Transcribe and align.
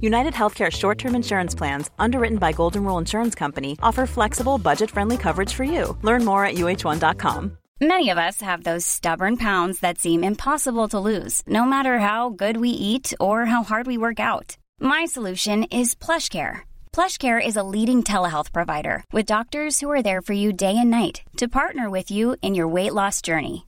United 0.00 0.34
Healthcare 0.34 0.70
short 0.70 0.98
term 0.98 1.14
insurance 1.14 1.54
plans, 1.54 1.90
underwritten 1.98 2.38
by 2.38 2.52
Golden 2.52 2.84
Rule 2.84 2.98
Insurance 2.98 3.34
Company, 3.34 3.76
offer 3.82 4.06
flexible, 4.06 4.58
budget 4.58 4.90
friendly 4.90 5.16
coverage 5.16 5.54
for 5.54 5.64
you. 5.64 5.96
Learn 6.02 6.24
more 6.24 6.44
at 6.44 6.54
uh1.com. 6.54 7.58
Many 7.80 8.10
of 8.10 8.18
us 8.18 8.40
have 8.40 8.64
those 8.64 8.84
stubborn 8.84 9.36
pounds 9.36 9.78
that 9.80 9.98
seem 9.98 10.24
impossible 10.24 10.88
to 10.88 10.98
lose, 10.98 11.42
no 11.46 11.64
matter 11.64 12.00
how 12.00 12.30
good 12.30 12.56
we 12.56 12.70
eat 12.70 13.14
or 13.20 13.46
how 13.46 13.62
hard 13.62 13.86
we 13.86 13.96
work 13.96 14.18
out. 14.18 14.56
My 14.80 15.04
solution 15.04 15.62
is 15.70 15.94
PlushCare. 15.94 16.62
PlushCare 16.92 17.44
is 17.44 17.56
a 17.56 17.62
leading 17.62 18.02
telehealth 18.02 18.52
provider 18.52 19.04
with 19.12 19.26
doctors 19.34 19.78
who 19.78 19.88
are 19.92 20.02
there 20.02 20.22
for 20.22 20.32
you 20.32 20.52
day 20.52 20.76
and 20.76 20.90
night 20.90 21.22
to 21.36 21.46
partner 21.46 21.88
with 21.88 22.10
you 22.10 22.34
in 22.42 22.56
your 22.56 22.66
weight 22.66 22.94
loss 22.94 23.22
journey. 23.22 23.67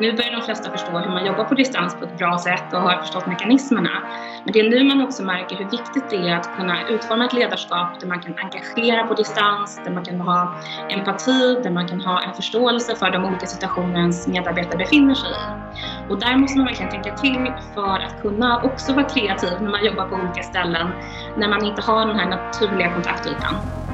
Nu 0.00 0.12
börjar 0.12 0.32
de 0.32 0.42
flesta 0.42 0.70
förstå 0.70 0.98
hur 0.98 1.10
man 1.10 1.26
jobbar 1.26 1.44
på 1.44 1.54
distans 1.54 1.94
på 1.94 2.04
ett 2.04 2.18
bra 2.18 2.38
sätt 2.38 2.72
och 2.72 2.80
har 2.80 3.00
förstått 3.00 3.26
mekanismerna. 3.26 3.90
Men 4.44 4.52
det 4.52 4.60
är 4.60 4.70
nu 4.70 4.84
man 4.84 5.00
också 5.00 5.22
märker 5.22 5.56
hur 5.56 5.64
viktigt 5.64 6.10
det 6.10 6.28
är 6.28 6.36
att 6.36 6.56
kunna 6.56 6.88
utforma 6.88 7.24
ett 7.24 7.32
ledarskap 7.32 8.00
där 8.00 8.06
man 8.08 8.20
kan 8.20 8.34
engagera 8.38 9.06
på 9.06 9.14
distans, 9.14 9.80
där 9.84 9.90
man 9.90 10.04
kan 10.04 10.20
ha 10.20 10.54
empati, 10.88 11.60
där 11.62 11.70
man 11.70 11.88
kan 11.88 12.00
ha 12.00 12.22
en 12.22 12.34
förståelse 12.34 12.96
för 12.96 13.10
de 13.10 13.24
olika 13.24 13.46
situationer 13.46 14.00
ens 14.00 14.26
medarbetare 14.26 14.78
befinner 14.78 15.14
sig 15.14 15.30
i. 15.30 16.12
Och 16.12 16.20
där 16.20 16.36
måste 16.36 16.58
man 16.58 16.66
verkligen 16.66 16.90
tänka 16.90 17.16
till 17.16 17.52
för 17.74 17.98
att 17.98 18.22
kunna 18.22 18.62
också 18.62 18.92
vara 18.92 19.04
kreativ 19.04 19.62
när 19.62 19.70
man 19.70 19.84
jobbar 19.84 20.04
på 20.04 20.14
olika 20.14 20.42
ställen, 20.42 20.86
när 21.36 21.48
man 21.48 21.64
inte 21.64 21.82
har 21.82 22.06
den 22.06 22.18
här 22.18 22.26
naturliga 22.26 22.94
kontaktytan. 22.94 23.85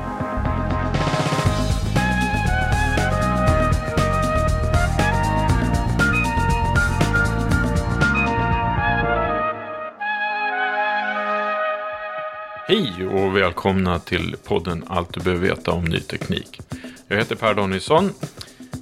Hej 12.73 13.06
och 13.06 13.37
välkomna 13.37 13.98
till 13.98 14.37
podden 14.45 14.84
Allt 14.87 15.15
du 15.15 15.20
behöver 15.20 15.47
veta 15.47 15.70
om 15.70 15.84
ny 15.84 16.01
teknik. 16.01 16.61
Jag 17.09 17.17
heter 17.17 17.37
Per 17.37 17.55
Danielsson. 17.55 18.11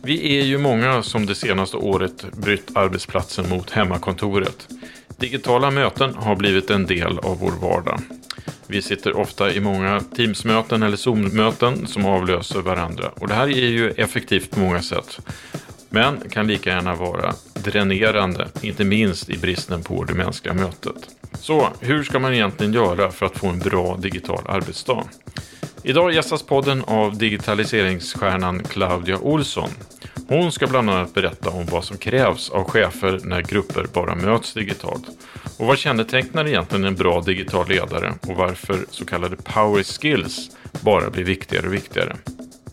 Vi 0.02 0.38
är 0.38 0.44
ju 0.44 0.58
många 0.58 1.03
som 1.03 1.26
det 1.26 1.34
senaste 1.34 1.76
året 1.76 2.25
brytt 2.32 2.76
arbetsplatsen 2.76 3.48
mot 3.48 3.70
hemmakontoret. 3.70 4.69
Digitala 5.16 5.70
möten 5.70 6.14
har 6.14 6.37
blivit 6.37 6.70
en 6.70 6.87
del 6.87 7.19
av 7.19 7.38
vår 7.38 7.50
vardag. 7.50 8.00
Vi 8.66 8.82
sitter 8.82 9.16
ofta 9.16 9.53
i 9.53 9.60
många 9.60 10.00
Teamsmöten 10.16 10.82
eller 10.82 10.97
Zoom-möten 10.97 11.87
som 11.87 12.06
avlöser 12.06 12.60
varandra. 12.60 13.10
Och 13.16 13.28
det 13.28 13.34
här 13.34 13.48
är 13.48 13.69
ju 13.69 13.91
effektivt 13.91 14.50
på 14.50 14.60
många 14.60 14.82
sätt. 14.82 15.19
Men 15.88 16.20
kan 16.31 16.47
lika 16.47 16.70
gärna 16.70 16.94
vara 16.94 17.34
dränerande, 17.54 18.48
inte 18.60 18.84
minst 18.84 19.31
i 19.31 19.38
bristen 19.38 19.82
på 19.82 20.04
det 20.04 20.14
mänskliga 20.14 20.54
mötet. 20.54 21.19
Så 21.32 21.68
hur 21.80 22.04
ska 22.04 22.18
man 22.18 22.34
egentligen 22.34 22.72
göra 22.72 23.10
för 23.10 23.26
att 23.26 23.38
få 23.38 23.46
en 23.46 23.58
bra 23.58 23.96
digital 23.96 24.42
arbetsdag? 24.48 25.04
Idag 25.82 26.12
gästas 26.12 26.42
podden 26.42 26.84
av 26.84 27.18
digitaliseringsstjärnan 27.18 28.62
Claudia 28.62 29.18
Olsson. 29.18 29.70
Hon 30.28 30.52
ska 30.52 30.66
bland 30.66 30.90
annat 30.90 31.14
berätta 31.14 31.50
om 31.50 31.66
vad 31.66 31.84
som 31.84 31.96
krävs 31.96 32.50
av 32.50 32.64
chefer 32.64 33.20
när 33.24 33.42
grupper 33.42 33.86
bara 33.92 34.14
möts 34.14 34.54
digitalt. 34.54 35.04
Och 35.58 35.66
vad 35.66 35.78
kännetecknar 35.78 36.48
egentligen 36.48 36.84
en 36.84 36.94
bra 36.94 37.20
digital 37.20 37.69
ledare 37.69 38.12
och 38.28 38.36
varför 38.36 38.78
så 38.90 39.04
kallade 39.04 39.36
power 39.36 39.82
skills 39.82 40.50
bara 40.80 41.10
blir 41.10 41.24
viktigare 41.24 41.66
och 41.66 41.74
viktigare. 41.74 42.16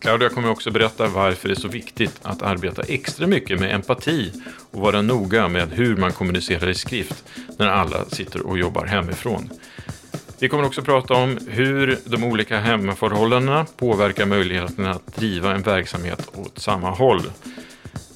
Claudia 0.00 0.28
kommer 0.28 0.50
också 0.50 0.70
berätta 0.70 1.06
varför 1.08 1.48
det 1.48 1.54
är 1.54 1.60
så 1.60 1.68
viktigt 1.68 2.20
att 2.22 2.42
arbeta 2.42 2.82
extra 2.82 3.26
mycket 3.26 3.60
med 3.60 3.74
empati 3.74 4.32
och 4.70 4.80
vara 4.80 5.02
noga 5.02 5.48
med 5.48 5.68
hur 5.72 5.96
man 5.96 6.12
kommunicerar 6.12 6.68
i 6.68 6.74
skrift 6.74 7.24
när 7.58 7.66
alla 7.66 8.04
sitter 8.04 8.46
och 8.46 8.58
jobbar 8.58 8.86
hemifrån. 8.86 9.50
Vi 10.40 10.48
kommer 10.48 10.64
också 10.64 10.82
prata 10.82 11.14
om 11.14 11.38
hur 11.48 11.98
de 12.04 12.24
olika 12.24 12.58
hemmaförhållandena 12.58 13.66
påverkar 13.76 14.26
möjligheten 14.26 14.86
att 14.86 15.06
driva 15.16 15.54
en 15.54 15.62
verksamhet 15.62 16.28
åt 16.34 16.58
samma 16.58 16.90
håll. 16.90 17.22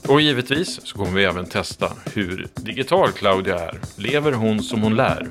Och 0.09 0.21
givetvis 0.21 0.81
så 0.85 0.99
kommer 0.99 1.13
vi 1.13 1.25
även 1.25 1.47
testa 1.47 1.93
hur 2.15 2.47
digital 2.55 3.13
Claudia 3.13 3.59
är. 3.59 3.81
Lever 3.97 4.33
hon 4.33 4.63
som 4.63 4.83
hon 4.83 4.97
lär? 4.97 5.29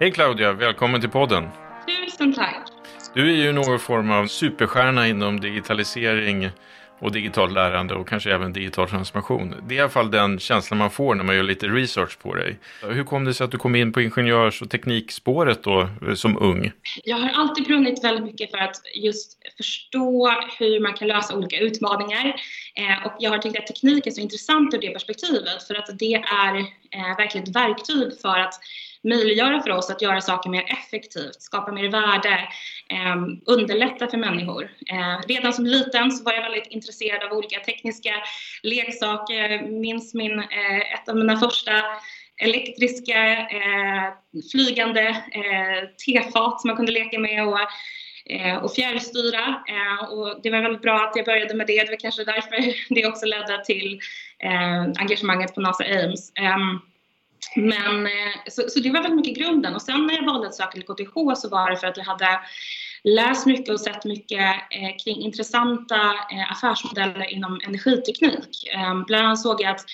Hej 0.00 0.12
Claudia, 0.12 0.52
välkommen 0.52 1.00
till 1.00 1.10
podden. 1.10 1.48
Tusen 1.86 2.34
tack. 2.34 2.67
Du 3.14 3.32
är 3.32 3.36
ju 3.36 3.52
någon 3.52 3.78
form 3.78 4.10
av 4.10 4.26
superstjärna 4.26 5.08
inom 5.08 5.40
digitalisering 5.40 6.50
och 7.00 7.12
digitalt 7.12 7.52
lärande 7.52 7.94
och 7.94 8.08
kanske 8.08 8.34
även 8.34 8.52
digital 8.52 8.88
transformation. 8.88 9.54
Det 9.68 9.74
är 9.74 9.76
i 9.76 9.80
alla 9.80 9.88
fall 9.88 10.10
den 10.10 10.38
känslan 10.38 10.78
man 10.78 10.90
får 10.90 11.14
när 11.14 11.24
man 11.24 11.36
gör 11.36 11.42
lite 11.42 11.66
research 11.66 12.18
på 12.18 12.34
dig. 12.34 12.58
Hur 12.82 13.04
kom 13.04 13.24
det 13.24 13.34
sig 13.34 13.44
att 13.44 13.50
du 13.50 13.58
kom 13.58 13.74
in 13.74 13.92
på 13.92 14.00
ingenjörs 14.00 14.62
och 14.62 14.70
teknikspåret 14.70 15.62
då 15.62 15.88
eh, 16.08 16.14
som 16.14 16.38
ung? 16.42 16.72
Jag 17.04 17.16
har 17.16 17.28
alltid 17.28 17.64
brunnit 17.64 18.04
väldigt 18.04 18.24
mycket 18.24 18.50
för 18.50 18.58
att 18.58 18.76
just 18.94 19.38
förstå 19.56 20.34
hur 20.58 20.80
man 20.80 20.94
kan 20.94 21.08
lösa 21.08 21.36
olika 21.36 21.58
utmaningar. 21.58 22.26
Eh, 22.74 23.06
och 23.06 23.12
jag 23.18 23.30
har 23.30 23.38
tyckt 23.38 23.58
att 23.58 23.66
teknik 23.66 24.06
är 24.06 24.10
så 24.10 24.20
intressant 24.20 24.74
ur 24.74 24.78
det 24.78 24.90
perspektivet 24.90 25.62
för 25.66 25.74
att 25.74 25.98
det 25.98 26.14
är 26.14 26.58
eh, 26.58 27.16
verkligen 27.16 27.48
ett 27.48 27.56
verktyg 27.56 28.20
för 28.22 28.38
att 28.38 28.54
möjliggöra 29.08 29.62
för 29.62 29.70
oss 29.70 29.90
att 29.90 30.02
göra 30.02 30.20
saker 30.20 30.50
mer 30.50 30.64
effektivt, 30.68 31.42
skapa 31.42 31.72
mer 31.72 31.88
värde, 31.88 32.48
eh, 32.88 33.16
underlätta 33.46 34.06
för 34.06 34.18
människor. 34.18 34.62
Eh, 34.64 35.26
redan 35.28 35.52
som 35.52 35.66
liten 35.66 36.10
så 36.10 36.24
var 36.24 36.32
jag 36.32 36.42
väldigt 36.42 36.66
intresserad 36.66 37.22
av 37.22 37.38
olika 37.38 37.60
tekniska 37.60 38.14
leksaker. 38.62 39.62
Minns 39.80 40.14
min, 40.14 40.38
eh, 40.38 40.94
ett 40.94 41.08
av 41.08 41.16
mina 41.16 41.36
första 41.36 41.72
elektriska 42.38 43.32
eh, 43.32 44.12
flygande 44.52 45.08
eh, 45.08 45.88
tefat 46.06 46.60
som 46.60 46.68
man 46.68 46.76
kunde 46.76 46.92
leka 46.92 47.18
med 47.18 47.48
och 47.48 47.58
eh, 48.30 48.56
och 48.56 48.74
fjärrstyra. 48.74 49.62
Eh, 49.68 50.12
och 50.12 50.42
det 50.42 50.50
var 50.50 50.62
väldigt 50.62 50.82
bra 50.82 51.00
att 51.00 51.16
jag 51.16 51.24
började 51.24 51.54
med 51.54 51.66
det. 51.66 51.84
Det 51.84 51.90
var 51.90 52.00
kanske 52.00 52.24
därför 52.24 52.74
det 52.94 53.06
också 53.06 53.26
ledde 53.26 53.64
till 53.64 54.00
eh, 54.38 54.82
engagemanget 54.82 55.54
på 55.54 55.60
NASA 55.60 55.84
Ames. 55.84 56.32
Ehm, 56.34 56.80
men, 57.56 58.06
eh, 58.06 58.12
så, 58.48 58.62
så, 58.68 58.80
det 58.80 58.90
var 58.90 59.02
väldigt 59.02 59.26
mycket 59.26 59.36
grunden. 59.36 59.74
Och 59.74 59.82
sen 59.82 60.06
när 60.06 60.14
jag 60.14 60.24
valde 60.24 60.48
att 60.48 60.54
söka 60.54 60.70
till 60.70 60.82
KTH 60.82 61.34
så 61.36 61.48
var 61.48 61.70
det 61.70 61.76
för 61.76 61.86
att 61.86 61.96
jag 61.96 62.04
hade 62.04 62.40
läst 63.04 63.46
mycket 63.46 63.68
och 63.68 63.80
sett 63.80 64.04
mycket 64.04 64.54
eh, 64.70 64.96
kring 65.04 65.22
intressanta 65.22 65.96
eh, 66.32 66.52
affärsmodeller 66.52 67.32
inom 67.32 67.60
energiteknik. 67.66 68.68
Eh, 68.74 69.04
bland 69.06 69.26
annat 69.26 69.40
såg 69.40 69.60
jag 69.60 69.70
att 69.70 69.84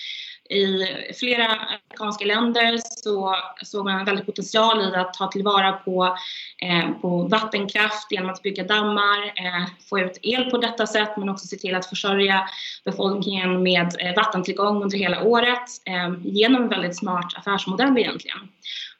i 0.49 0.87
flera 1.19 1.45
amerikanska 1.45 2.25
länder 2.25 2.77
så 3.03 3.35
såg 3.63 3.85
man 3.85 3.99
en 3.99 4.05
väldig 4.05 4.25
potential 4.25 4.81
i 4.81 4.95
att 4.95 5.13
ta 5.13 5.27
tillvara 5.27 5.71
på, 5.73 6.17
eh, 6.61 6.91
på 7.01 7.27
vattenkraft 7.27 8.11
genom 8.11 8.29
att 8.29 8.41
bygga 8.41 8.63
dammar, 8.63 9.25
eh, 9.25 9.69
få 9.89 9.99
ut 9.99 10.19
el 10.21 10.51
på 10.51 10.57
detta 10.57 10.87
sätt 10.87 11.17
men 11.17 11.29
också 11.29 11.47
se 11.47 11.55
till 11.55 11.75
att 11.75 11.85
försörja 11.85 12.49
befolkningen 12.85 13.63
med 13.63 13.95
eh, 13.99 14.15
vattentillgång 14.15 14.83
under 14.83 14.97
hela 14.97 15.23
året 15.23 15.69
eh, 15.85 16.13
genom 16.23 16.63
en 16.63 16.69
väldigt 16.69 16.97
smart 16.97 17.33
affärsmodell 17.35 17.97
egentligen. 17.97 18.37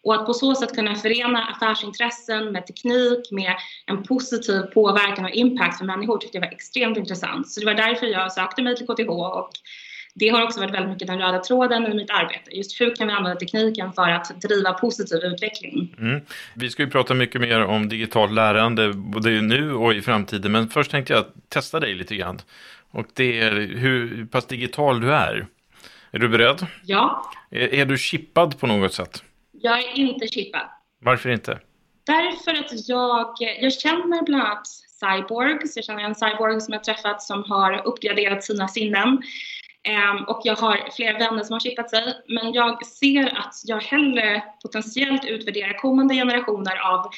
Och 0.03 0.15
att 0.15 0.25
på 0.25 0.33
så 0.33 0.55
sätt 0.55 0.75
kunna 0.75 0.95
förena 0.95 1.43
affärsintressen 1.43 2.51
med 2.51 2.67
teknik, 2.67 3.31
med 3.31 3.55
en 3.85 4.03
positiv 4.03 4.61
påverkan 4.61 5.25
och 5.25 5.31
impact 5.31 5.77
för 5.77 5.85
människor 5.85 6.17
tyckte 6.17 6.37
jag 6.37 6.41
var 6.41 6.51
extremt 6.51 6.97
intressant. 6.97 7.49
Så 7.49 7.59
det 7.59 7.65
var 7.65 7.73
därför 7.73 8.05
jag 8.05 8.31
sökte 8.31 8.61
mig 8.61 8.75
till 8.75 8.87
KTH 8.87 9.09
och 9.09 9.51
det 10.17 10.29
har 10.29 10.43
också 10.43 10.59
varit 10.59 10.73
väldigt 10.73 10.89
mycket 10.89 11.07
den 11.07 11.19
röda 11.19 11.39
tråden 11.39 11.91
i 11.91 11.95
mitt 11.95 12.09
arbete. 12.09 12.51
Just 12.51 12.81
hur 12.81 12.95
kan 12.95 13.07
vi 13.07 13.13
använda 13.13 13.39
tekniken 13.39 13.93
för 13.93 14.09
att 14.09 14.41
driva 14.41 14.73
positiv 14.73 15.23
utveckling? 15.23 15.95
Mm. 15.99 16.21
Vi 16.53 16.69
ska 16.69 16.83
ju 16.83 16.89
prata 16.89 17.13
mycket 17.13 17.41
mer 17.41 17.63
om 17.65 17.89
digitalt 17.89 18.31
lärande 18.31 18.93
både 18.93 19.41
nu 19.41 19.73
och 19.73 19.93
i 19.93 20.01
framtiden, 20.01 20.51
men 20.51 20.69
först 20.69 20.91
tänkte 20.91 21.13
jag 21.13 21.25
testa 21.49 21.79
dig 21.79 21.93
lite 21.93 22.15
grann. 22.15 22.39
Och 22.91 23.05
det 23.13 23.39
är 23.39 23.51
hur 23.51 24.25
pass 24.25 24.45
digital 24.45 25.01
du 25.01 25.13
är. 25.13 25.47
Är 26.11 26.19
du 26.19 26.29
beredd? 26.29 26.67
Ja. 26.85 27.31
Är, 27.51 27.73
är 27.73 27.85
du 27.85 27.97
chippad 27.97 28.59
på 28.59 28.67
något 28.67 28.93
sätt? 28.93 29.23
Jag 29.51 29.79
är 29.79 29.97
inte 29.97 30.27
chippad. 30.27 30.69
Varför 30.99 31.29
inte? 31.29 31.59
Därför 32.05 32.51
att 32.51 32.87
jag, 32.89 33.35
jag 33.61 33.73
känner 33.73 34.25
bland 34.25 34.43
annat 34.43 34.67
cyborgs. 34.99 35.75
Jag 35.75 35.85
känner 35.85 36.03
en 36.03 36.15
cyborg 36.15 36.61
som 36.61 36.73
jag 36.73 36.83
träffat 36.83 37.21
som 37.21 37.43
har 37.43 37.87
uppgraderat 37.87 38.43
sina 38.43 38.67
sinnen. 38.67 39.21
Ehm, 39.85 40.23
och 40.23 40.41
jag 40.43 40.55
har 40.55 40.89
flera 40.95 41.17
vänner 41.17 41.43
som 41.43 41.53
har 41.53 41.59
chippat 41.59 41.89
sig. 41.89 42.13
Men 42.27 42.53
jag 42.53 42.85
ser 42.85 43.37
att 43.37 43.53
jag 43.65 43.81
hellre 43.81 44.43
potentiellt 44.63 45.25
utvärderar 45.25 45.73
kommande 45.77 46.15
generationer 46.15 46.75
av, 46.75 47.09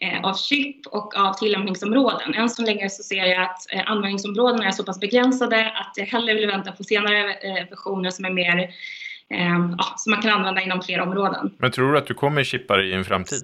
eh, 0.00 0.24
av 0.24 0.34
chip 0.34 0.86
och 0.86 1.16
av 1.16 1.32
tillämpningsområden. 1.32 2.34
Än 2.34 2.50
så 2.50 2.62
länge 2.62 2.90
så 2.90 3.02
ser 3.02 3.24
jag 3.24 3.42
att 3.42 3.72
eh, 3.72 3.90
användningsområdena 3.90 4.66
är 4.66 4.70
så 4.70 4.84
pass 4.84 5.00
begränsade 5.00 5.70
att 5.70 5.92
jag 5.96 6.06
hellre 6.06 6.34
vill 6.34 6.46
vänta 6.46 6.72
på 6.72 6.84
senare 6.84 7.34
eh, 7.34 7.68
versioner 7.70 8.10
som 8.10 8.24
är 8.24 8.30
mer 8.30 8.70
ehm, 9.30 9.74
ja, 9.78 9.84
som 9.96 10.10
man 10.10 10.22
kan 10.22 10.30
använda 10.30 10.60
inom 10.62 10.82
fler 10.82 11.00
områden. 11.00 11.50
Men 11.58 11.70
tror 11.70 11.92
du 11.92 11.98
att 11.98 12.06
du 12.06 12.14
kommer 12.14 12.44
chippa 12.44 12.76
dig 12.76 12.90
i 12.90 12.94
en 12.94 13.04
framtid? 13.04 13.42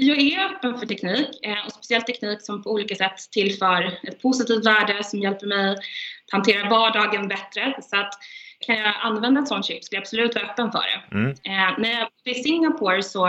Jag 0.00 0.18
är 0.18 0.44
öppen 0.44 0.78
för 0.78 0.86
teknik 0.86 1.28
eh, 1.42 1.66
och 1.66 1.72
speciellt 1.72 2.06
teknik 2.06 2.42
som 2.42 2.62
på 2.62 2.70
olika 2.70 2.94
sätt 2.94 3.16
tillför 3.32 3.98
ett 4.02 4.22
positivt 4.22 4.66
värde 4.66 5.04
som 5.04 5.18
hjälper 5.18 5.46
mig 5.46 5.70
att 5.70 5.78
hantera 6.32 6.70
vardagen 6.70 7.28
bättre. 7.28 7.74
Så 7.82 7.96
att 7.96 8.14
kan 8.60 8.76
jag 8.76 8.94
använda 9.00 9.40
ett 9.40 9.48
sånt 9.48 9.66
chip 9.66 9.84
skulle 9.84 9.98
jag 9.98 10.02
absolut 10.02 10.34
vara 10.34 10.44
öppen 10.44 10.72
för 10.72 10.82
det. 10.82 11.16
Mm. 11.16 11.30
Eh, 11.30 11.78
när 11.78 11.90
jag 11.90 12.08
var 12.24 12.32
i 12.32 12.34
Singapore 12.34 13.02
så 13.02 13.26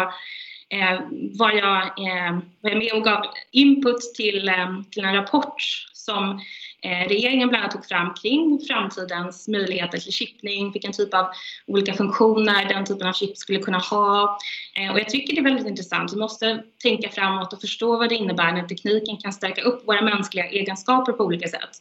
eh, 0.70 1.00
var, 1.40 1.52
jag, 1.52 1.84
eh, 1.84 2.40
var 2.62 2.70
jag 2.70 2.78
med 2.78 2.94
och 2.94 3.04
gav 3.04 3.26
input 3.52 4.02
till, 4.16 4.52
till 4.92 5.06
en 5.06 5.16
rapport 5.16 5.56
som 5.94 6.42
Eh, 6.84 7.08
regeringen 7.08 7.50
bland 7.50 7.64
annat 7.64 7.74
tog 7.76 7.86
fram 7.86 8.14
kring 8.14 8.60
framtidens 8.68 9.48
möjligheter 9.48 9.98
till 9.98 10.14
chippning, 10.14 10.72
vilken 10.72 10.92
typ 10.92 11.14
av 11.14 11.28
olika 11.68 11.94
funktioner 11.94 12.66
den 12.66 12.86
typen 12.86 13.08
av 13.08 13.14
chip 13.14 13.38
skulle 13.38 13.60
kunna 13.60 13.78
ha. 13.78 14.38
Eh, 14.76 14.92
och 14.92 15.00
jag 15.00 15.10
tycker 15.10 15.34
det 15.34 15.40
är 15.40 15.44
väldigt 15.44 15.68
intressant. 15.68 16.14
Vi 16.14 16.18
måste 16.18 16.64
tänka 16.84 17.10
framåt 17.10 17.54
och 17.54 17.62
förstå 17.62 17.98
vad 17.98 18.10
det 18.10 18.16
innebär 18.16 18.52
när 18.52 18.68
tekniken 18.68 19.18
kan 19.18 19.34
stärka 19.34 19.62
upp 19.62 19.88
våra 19.88 20.02
mänskliga 20.02 20.46
egenskaper 20.46 21.12
på 21.12 21.24
olika 21.24 21.48
sätt. 21.48 21.78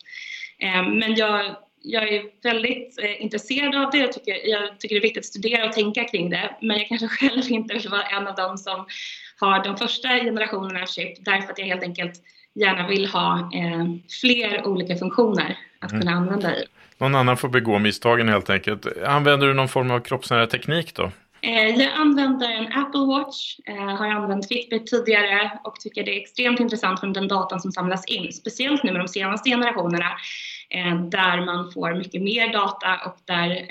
Eh, 0.58 0.88
men 0.88 1.14
jag, 1.14 1.56
jag 1.82 2.08
är 2.08 2.22
väldigt 2.42 2.98
intresserad 3.18 3.74
av 3.74 3.90
det. 3.90 3.98
Jag 3.98 4.12
tycker, 4.12 4.48
jag 4.48 4.80
tycker 4.80 4.94
det 4.94 4.98
är 4.98 5.02
viktigt 5.02 5.20
att 5.20 5.26
studera 5.26 5.66
och 5.66 5.72
tänka 5.72 6.04
kring 6.04 6.30
det. 6.30 6.56
Men 6.60 6.78
jag 6.78 6.88
kanske 6.88 7.08
själv 7.28 7.50
inte 7.50 7.74
vill 7.74 7.88
vara 7.88 8.02
en 8.02 8.26
av 8.26 8.34
dem 8.34 8.58
som 8.58 8.86
har 9.40 9.64
de 9.64 9.76
första 9.76 10.08
generationerna 10.08 10.82
av 10.82 10.86
chip 10.86 11.24
därför 11.24 11.52
att 11.52 11.58
jag 11.58 11.66
helt 11.66 11.82
enkelt 11.82 12.22
gärna 12.54 12.88
vill 12.88 13.06
ha 13.06 13.38
eh, 13.38 13.84
fler 14.20 14.66
olika 14.66 14.96
funktioner 14.96 15.58
att 15.78 15.90
kunna 15.90 16.10
mm. 16.10 16.22
använda 16.22 16.56
i. 16.56 16.64
Någon 16.98 17.14
annan 17.14 17.36
får 17.36 17.48
begå 17.48 17.78
misstagen 17.78 18.28
helt 18.28 18.50
enkelt. 18.50 18.86
Använder 19.06 19.46
du 19.46 19.54
någon 19.54 19.68
form 19.68 19.90
av 19.90 20.00
kroppsnära 20.00 20.46
teknik 20.46 20.94
då? 20.94 21.10
Eh, 21.42 21.66
jag 21.66 21.92
använder 21.92 22.50
en 22.50 22.72
Apple 22.72 23.06
Watch, 23.06 23.58
eh, 23.66 23.96
har 23.96 24.06
använt 24.06 24.48
Fitbit 24.48 24.86
tidigare 24.86 25.52
och 25.64 25.74
tycker 25.74 26.04
det 26.04 26.16
är 26.16 26.20
extremt 26.20 26.60
intressant 26.60 27.00
från 27.00 27.12
den 27.12 27.28
datan 27.28 27.60
som 27.60 27.72
samlas 27.72 28.04
in. 28.04 28.32
Speciellt 28.32 28.82
nu 28.82 28.92
med 28.92 29.00
de 29.00 29.08
senaste 29.08 29.50
generationerna 29.50 30.10
där 31.10 31.44
man 31.46 31.72
får 31.72 31.94
mycket 31.94 32.22
mer 32.22 32.52
data 32.52 33.00
och 33.06 33.16
där 33.24 33.66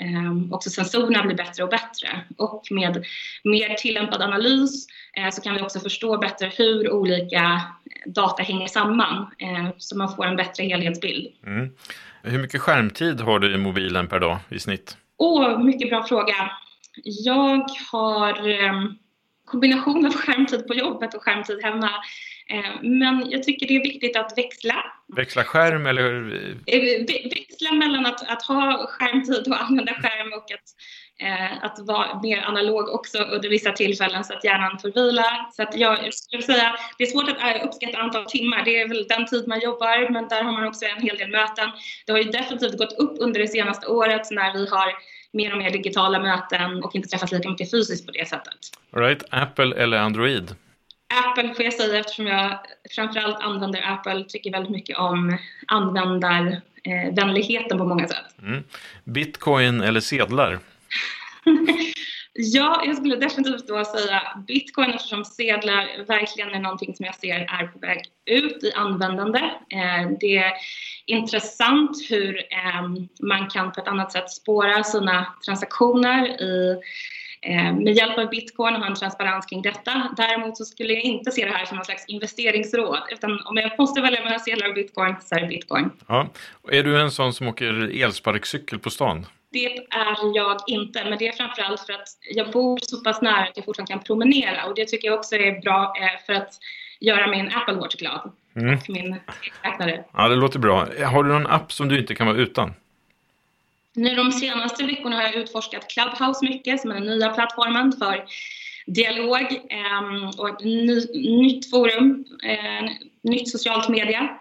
också 0.54 0.70
sensorerna 0.70 1.22
blir 1.22 1.36
bättre 1.36 1.62
och 1.62 1.68
bättre. 1.68 2.20
Och 2.36 2.62
med 2.70 3.04
mer 3.44 3.74
tillämpad 3.74 4.22
analys 4.22 4.86
så 5.32 5.42
kan 5.42 5.54
vi 5.54 5.60
också 5.60 5.80
förstå 5.80 6.18
bättre 6.18 6.52
hur 6.56 6.92
olika 6.92 7.60
data 8.06 8.42
hänger 8.42 8.66
samman 8.66 9.26
så 9.78 9.96
man 9.96 10.16
får 10.16 10.26
en 10.26 10.36
bättre 10.36 10.64
helhetsbild. 10.64 11.26
Mm. 11.46 11.70
Hur 12.22 12.38
mycket 12.38 12.60
skärmtid 12.60 13.20
har 13.20 13.38
du 13.38 13.54
i 13.54 13.58
mobilen 13.58 14.08
per 14.08 14.20
dag 14.20 14.38
i 14.48 14.58
snitt? 14.58 14.96
Åh, 15.16 15.58
mycket 15.58 15.88
bra 15.88 16.02
fråga. 16.02 16.50
Jag 17.04 17.66
har 17.92 18.48
eh, 18.48 18.84
kombination 19.44 20.06
av 20.06 20.12
skärmtid 20.12 20.66
på 20.66 20.74
jobbet 20.74 21.14
och 21.14 21.22
skärmtid 21.22 21.62
hemma. 21.62 21.90
Eh, 22.50 22.82
men 22.82 23.30
jag 23.30 23.42
tycker 23.42 23.66
det 23.66 23.76
är 23.76 23.82
viktigt 23.82 24.16
att 24.16 24.38
växla. 24.38 24.84
Växla 25.16 25.44
skärm 25.44 25.86
eller? 25.86 26.04
Eh, 26.66 26.80
växla 27.30 27.72
mellan 27.72 28.06
att, 28.06 28.30
att 28.30 28.42
ha 28.42 28.86
skärmtid 28.86 29.52
och 29.52 29.62
använda 29.62 29.92
skärm 29.94 30.32
och 30.32 30.52
att, 30.52 30.68
eh, 31.20 31.64
att 31.64 31.78
vara 31.78 32.20
mer 32.20 32.42
analog 32.42 32.88
också 32.88 33.18
under 33.18 33.48
vissa 33.48 33.72
tillfällen 33.72 34.24
så 34.24 34.34
att 34.34 34.44
hjärnan 34.44 34.78
får 34.78 34.88
vila. 34.88 35.50
Så 35.52 35.62
att 35.62 35.76
jag 35.76 36.14
skulle 36.14 36.42
säga, 36.42 36.76
det 36.98 37.04
är 37.04 37.08
svårt 37.08 37.28
att 37.28 37.64
uppskatta 37.64 37.98
antal 37.98 38.24
timmar. 38.24 38.64
Det 38.64 38.80
är 38.80 38.88
väl 38.88 39.06
den 39.08 39.26
tid 39.26 39.48
man 39.48 39.60
jobbar 39.60 40.10
men 40.10 40.28
där 40.28 40.42
har 40.42 40.52
man 40.52 40.66
också 40.66 40.84
en 40.84 41.02
hel 41.02 41.16
del 41.16 41.30
möten. 41.30 41.70
Det 42.06 42.12
har 42.12 42.18
ju 42.18 42.30
definitivt 42.30 42.78
gått 42.78 42.92
upp 42.98 43.16
under 43.20 43.40
det 43.40 43.48
senaste 43.48 43.86
året 43.86 44.30
när 44.30 44.52
vi 44.52 44.66
har 44.66 44.92
mer 45.32 45.52
och 45.52 45.58
mer 45.58 45.70
digitala 45.70 46.18
möten 46.18 46.84
och 46.84 46.94
inte 46.94 47.08
träffas 47.08 47.32
lika 47.32 47.50
mycket 47.50 47.70
fysiskt 47.70 48.06
på 48.06 48.12
det 48.12 48.28
sättet. 48.28 48.58
All 48.92 49.02
right. 49.02 49.22
Apple 49.30 49.82
eller 49.82 49.98
Android? 49.98 50.54
Apple 51.14 51.54
får 51.54 51.64
jag 51.64 51.74
säga 51.74 52.00
eftersom 52.00 52.26
jag 52.26 52.58
framförallt 52.90 53.40
använder 53.40 53.92
Apple, 53.92 54.24
tycker 54.24 54.52
väldigt 54.52 54.72
mycket 54.72 54.98
om 54.98 55.38
användarvänligheten 55.66 57.78
på 57.78 57.84
många 57.84 58.08
sätt. 58.08 58.38
Mm. 58.42 58.64
Bitcoin 59.04 59.80
eller 59.80 60.00
sedlar? 60.00 60.58
ja, 62.32 62.82
jag 62.86 62.96
skulle 62.96 63.16
definitivt 63.16 63.68
då 63.68 63.84
säga 63.84 64.22
bitcoin 64.46 64.90
eftersom 64.90 65.24
sedlar 65.24 66.06
verkligen 66.06 66.50
är 66.50 66.60
någonting 66.60 66.94
som 66.94 67.06
jag 67.06 67.14
ser 67.14 67.40
är 67.40 67.66
på 67.66 67.78
väg 67.78 68.04
ut 68.26 68.64
i 68.64 68.72
användande. 68.72 69.38
Eh, 69.68 70.10
det 70.20 70.36
är 70.36 70.52
intressant 71.06 72.10
hur 72.10 72.38
eh, 72.38 72.82
man 73.22 73.50
kan 73.50 73.72
på 73.72 73.80
ett 73.80 73.88
annat 73.88 74.12
sätt 74.12 74.30
spåra 74.30 74.84
sina 74.84 75.34
transaktioner 75.44 76.42
i 76.42 76.70
eh, 76.70 76.78
med 77.74 77.92
hjälp 77.92 78.18
av 78.18 78.28
bitcoin 78.28 78.74
och 78.74 78.80
ha 78.80 78.86
en 78.86 78.94
transparens 78.94 79.46
kring 79.46 79.62
detta. 79.62 80.14
Däremot 80.16 80.56
så 80.56 80.64
skulle 80.64 80.92
jag 80.92 81.02
inte 81.02 81.30
se 81.30 81.44
det 81.44 81.50
här 81.50 81.64
som 81.64 81.76
någon 81.76 81.84
slags 81.84 82.04
investeringsråd 82.06 82.98
utan 83.10 83.30
om 83.46 83.56
jag 83.56 83.78
måste 83.78 84.00
välja 84.00 84.24
mellan 84.24 84.40
sedlar 84.40 84.68
och 84.68 84.74
bitcoin 84.74 85.14
så 85.20 85.34
är 85.34 85.40
det 85.40 85.46
bitcoin. 85.46 85.90
Ja. 86.06 86.28
Är 86.70 86.82
du 86.82 87.00
en 87.00 87.10
sån 87.10 87.32
som 87.32 87.48
åker 87.48 88.02
elsparkcykel 88.04 88.78
på 88.78 88.90
stan? 88.90 89.26
Det 89.52 89.66
är 89.76 90.36
jag 90.36 90.56
inte, 90.66 91.04
men 91.04 91.18
det 91.18 91.28
är 91.28 91.32
framförallt 91.32 91.80
för 91.80 91.92
att 91.92 92.08
jag 92.34 92.50
bor 92.50 92.78
så 92.82 93.04
pass 93.04 93.22
nära 93.22 93.42
att 93.42 93.56
jag 93.56 93.64
fortfarande 93.64 93.92
kan 93.92 94.02
promenera 94.02 94.64
och 94.64 94.74
det 94.74 94.84
tycker 94.84 95.08
jag 95.08 95.18
också 95.18 95.36
är 95.36 95.60
bra 95.60 95.94
eh, 96.00 96.26
för 96.26 96.32
att 96.32 96.54
göra 97.00 97.30
min 97.30 97.50
Apple 97.54 97.74
Watch 97.74 97.94
glad. 97.94 98.32
Mm. 98.56 98.74
Och 98.74 98.90
min 98.90 99.16
räknare. 99.62 100.04
Ja, 100.12 100.28
det 100.28 100.36
låter 100.36 100.58
bra. 100.58 100.88
Har 101.04 101.24
du 101.24 101.32
någon 101.32 101.46
app 101.46 101.72
som 101.72 101.88
du 101.88 101.98
inte 101.98 102.14
kan 102.14 102.26
vara 102.26 102.36
utan? 102.36 102.74
Nu 103.94 104.14
de 104.14 104.32
senaste 104.32 104.84
veckorna 104.84 105.16
har 105.16 105.22
jag 105.22 105.34
utforskat 105.34 105.88
Clubhouse 105.88 106.44
mycket, 106.44 106.80
som 106.80 106.90
är 106.90 106.94
den 106.94 107.04
nya 107.06 107.28
plattformen 107.28 107.92
för 107.92 108.24
dialog 108.86 109.40
eh, 109.70 110.38
och 110.38 110.48
ett 110.48 110.64
ny, 110.64 111.06
nytt 111.42 111.70
forum, 111.70 112.24
eh, 112.44 112.90
nytt 113.22 113.50
socialt 113.50 113.88
media. 113.88 114.38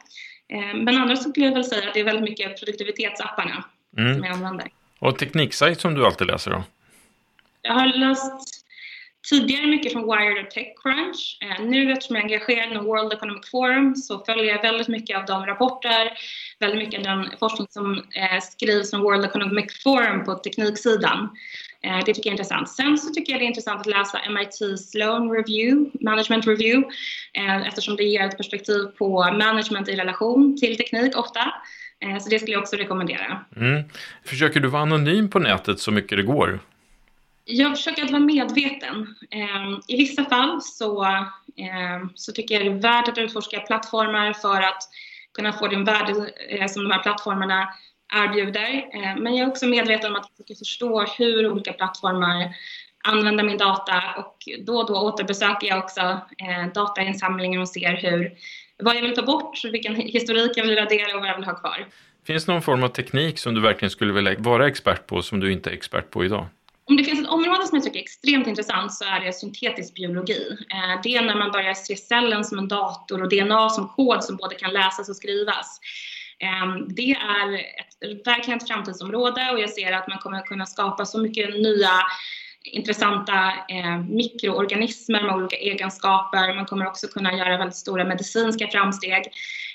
Eh, 0.49 0.75
men 0.75 0.97
annars 0.97 1.19
skulle 1.19 1.45
jag 1.45 1.53
väl 1.53 1.63
säga 1.63 1.87
att 1.87 1.93
det 1.93 1.99
är 1.99 2.03
väldigt 2.03 2.29
mycket 2.29 2.59
produktivitetsapparna 2.59 3.63
mm. 3.97 4.15
som 4.15 4.23
jag 4.23 4.33
använder. 4.33 4.67
Och 4.99 5.17
tekniksajt 5.17 5.81
som 5.81 5.93
du 5.93 6.05
alltid 6.05 6.27
läser 6.27 6.51
då? 6.51 6.63
Jag 7.61 7.73
har 7.73 7.87
läst 7.87 8.65
tidigare 9.29 9.67
mycket 9.67 9.93
från 9.93 10.03
Wired 10.03 10.45
och 10.45 10.51
Techcrunch. 10.51 11.37
Eh, 11.41 11.65
nu 11.65 11.91
eftersom 11.91 12.15
jag 12.15 12.25
är 12.25 12.27
engagerad 12.27 12.71
inom 12.71 12.85
World 12.85 13.13
Economic 13.13 13.49
Forum 13.49 13.95
så 13.95 14.25
följer 14.25 14.45
jag 14.45 14.61
väldigt 14.61 14.87
mycket 14.87 15.17
av 15.17 15.25
de 15.25 15.45
rapporter, 15.45 16.11
väldigt 16.59 16.79
mycket 16.79 16.99
av 16.99 17.03
den 17.03 17.37
forskning 17.39 17.67
som 17.69 17.93
eh, 17.95 18.41
skrivs 18.41 18.89
från 18.89 19.01
World 19.01 19.25
Economic 19.25 19.83
Forum 19.83 20.25
på 20.25 20.35
tekniksidan. 20.35 21.29
Eh, 21.83 21.97
det 21.97 22.13
tycker 22.13 22.29
jag 22.29 22.33
är 22.33 22.39
intressant. 22.39 22.69
Sen 22.69 22.97
så 22.97 23.13
tycker 23.13 23.31
jag 23.33 23.41
det 23.41 23.45
är 23.45 23.47
intressant 23.47 23.81
att 23.81 23.87
läsa 23.87 24.19
MIT 24.29 24.79
Sloan 24.79 25.31
Review, 25.31 25.91
Management 26.01 26.47
Review, 26.47 26.89
eftersom 27.67 27.95
det 27.95 28.03
ger 28.03 28.25
ett 28.25 28.37
perspektiv 28.37 28.83
på 28.97 29.23
management 29.23 29.89
i 29.89 29.95
relation 29.95 30.57
till 30.57 30.77
teknik 30.77 31.17
ofta. 31.17 31.53
Så 32.21 32.29
det 32.29 32.39
skulle 32.39 32.53
jag 32.53 32.61
också 32.61 32.75
rekommendera. 32.75 33.45
Mm. 33.55 33.83
Försöker 34.25 34.59
du 34.59 34.67
vara 34.67 34.81
anonym 34.81 35.29
på 35.29 35.39
nätet 35.39 35.79
så 35.79 35.91
mycket 35.91 36.17
det 36.17 36.23
går? 36.23 36.59
Jag 37.51 37.77
försöker 37.77 38.03
att 38.03 38.11
vara 38.11 38.21
medveten. 38.21 39.15
Ehm, 39.31 39.81
I 39.87 39.97
vissa 39.97 40.25
fall 40.25 40.61
så, 40.61 41.03
ehm, 41.57 42.09
så 42.15 42.31
tycker 42.31 42.55
jag 42.55 42.65
det 42.65 42.77
är 42.77 42.81
värt 42.81 43.07
att 43.07 43.17
utforska 43.17 43.59
plattformar 43.59 44.33
för 44.33 44.61
att 44.61 44.83
kunna 45.33 45.53
få 45.53 45.67
den 45.67 45.83
värde 45.83 46.31
eh, 46.49 46.67
som 46.67 46.83
de 46.83 46.91
här 46.91 47.03
plattformarna 47.03 47.69
erbjuder. 48.15 48.89
Ehm, 48.93 49.23
men 49.23 49.35
jag 49.35 49.45
är 49.45 49.51
också 49.51 49.65
medveten 49.65 50.11
om 50.11 50.15
att 50.15 50.25
jag 50.27 50.31
försöker 50.31 50.55
förstå 50.55 51.05
hur 51.17 51.51
olika 51.51 51.73
plattformar 51.73 52.55
använder 53.03 53.43
min 53.43 53.57
data 53.57 54.01
och 54.17 54.35
då 54.65 54.77
och 54.77 54.87
då 54.87 54.93
återbesöker 54.93 55.67
jag 55.67 55.79
också 55.79 56.01
eh, 56.37 56.73
datainsamlingen 56.73 57.61
och 57.61 57.69
ser 57.69 57.95
hur, 57.95 58.31
vad 58.77 58.95
jag 58.95 59.01
vill 59.01 59.15
ta 59.15 59.21
bort, 59.21 59.63
vilken 59.63 59.95
historik 59.95 60.51
jag 60.55 60.63
vill 60.63 60.75
radera 60.75 61.15
och 61.15 61.19
vad 61.19 61.29
jag 61.29 61.35
vill 61.35 61.45
ha 61.45 61.55
kvar. 61.55 61.87
Finns 62.25 62.45
det 62.45 62.51
någon 62.51 62.61
form 62.61 62.83
av 62.83 62.87
teknik 62.87 63.39
som 63.39 63.53
du 63.53 63.61
verkligen 63.61 63.89
skulle 63.89 64.13
vilja 64.13 64.35
vara 64.37 64.67
expert 64.67 65.07
på 65.07 65.21
som 65.21 65.39
du 65.39 65.51
inte 65.51 65.69
är 65.69 65.73
expert 65.73 66.09
på 66.11 66.25
idag? 66.25 66.45
Om 66.89 66.97
det 66.97 67.03
finns 67.03 67.18
område 67.29 67.67
som 67.67 67.75
jag 67.75 67.83
tycker 67.83 67.99
är 67.99 68.03
extremt 68.03 68.47
intressant 68.47 68.93
så 68.93 69.05
är 69.05 69.19
det 69.19 69.33
syntetisk 69.33 69.93
biologi. 69.93 70.57
Eh, 70.73 71.01
det 71.03 71.15
är 71.15 71.21
när 71.21 71.35
man 71.35 71.51
börjar 71.51 71.73
se 71.73 71.95
cellen 71.95 72.43
som 72.43 72.59
en 72.59 72.67
dator 72.67 73.23
och 73.23 73.29
DNA 73.29 73.69
som 73.69 73.87
kod 73.87 74.23
som 74.23 74.37
både 74.37 74.55
kan 74.55 74.73
läsas 74.73 75.09
och 75.09 75.15
skrivas. 75.15 75.79
Ehm, 76.39 76.95
det 76.95 77.11
är 77.11 77.53
ett, 77.55 78.27
verkligen 78.27 78.57
ett 78.57 78.67
framtidsområde 78.67 79.51
och 79.51 79.59
jag 79.59 79.69
ser 79.69 79.91
att 79.91 80.07
man 80.07 80.17
kommer 80.17 80.41
kunna 80.41 80.65
skapa 80.65 81.05
så 81.05 81.19
mycket 81.19 81.49
nya 81.49 81.91
intressanta 82.63 83.53
eh, 83.69 83.97
mikroorganismer 83.97 85.23
med 85.23 85.35
olika 85.35 85.55
egenskaper. 85.55 86.55
Man 86.55 86.65
kommer 86.65 86.87
också 86.87 87.07
kunna 87.07 87.33
göra 87.33 87.57
väldigt 87.57 87.75
stora 87.75 88.05
medicinska 88.05 88.67
framsteg. 88.67 89.23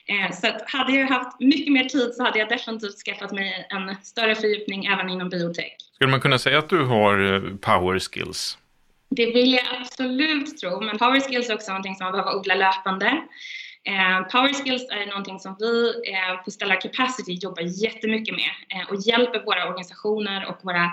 Eh, 0.06 0.36
så 0.36 0.46
att 0.46 0.70
hade 0.70 0.92
jag 0.92 1.06
haft 1.06 1.40
mycket 1.40 1.72
mer 1.72 1.84
tid 1.84 2.14
så 2.14 2.22
hade 2.22 2.38
jag 2.38 2.48
definitivt 2.48 3.04
skaffat 3.04 3.32
mig 3.32 3.66
en 3.70 3.96
större 4.02 4.34
fördjupning 4.34 4.84
även 4.84 5.10
inom 5.10 5.28
biotech. 5.28 5.76
Skulle 5.94 6.10
man 6.10 6.20
kunna 6.20 6.38
säga 6.38 6.58
att 6.58 6.68
du 6.68 6.84
har 6.84 7.34
eh, 7.34 7.40
power 7.56 7.98
skills? 7.98 8.58
Det 9.10 9.26
vill 9.26 9.52
jag 9.52 9.64
absolut 9.80 10.58
tro, 10.58 10.80
men 10.80 10.98
power 10.98 11.20
skills 11.20 11.50
är 11.50 11.54
också 11.54 11.70
någonting 11.70 11.94
som 11.94 12.04
man 12.04 12.12
behöver 12.12 12.36
odla 12.36 12.54
löpande. 12.54 13.22
Eh, 13.86 14.28
power 14.32 14.52
skills 14.52 14.90
är 14.90 15.06
någonting 15.06 15.38
som 15.38 15.56
vi 15.58 15.88
eh, 15.88 16.44
på 16.44 16.50
Stellar 16.50 16.80
Capacity 16.80 17.32
jobbar 17.32 17.62
jättemycket 17.62 18.34
med 18.34 18.78
eh, 18.80 18.88
och 18.88 18.96
hjälper 19.06 19.44
våra 19.44 19.68
organisationer 19.68 20.46
och 20.48 20.58
våra, 20.62 20.90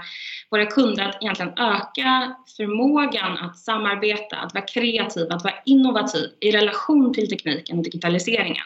våra 0.49 0.65
kunder 0.65 1.09
att 1.09 1.23
egentligen 1.23 1.53
öka 1.57 2.35
förmågan 2.57 3.37
att 3.37 3.57
samarbeta, 3.57 4.37
att 4.37 4.53
vara 4.53 4.65
kreativ, 4.65 5.27
att 5.31 5.43
vara 5.43 5.53
innovativ 5.65 6.29
i 6.39 6.51
relation 6.51 7.13
till 7.13 7.29
tekniken 7.29 7.77
och 7.77 7.83
digitaliseringen. 7.83 8.65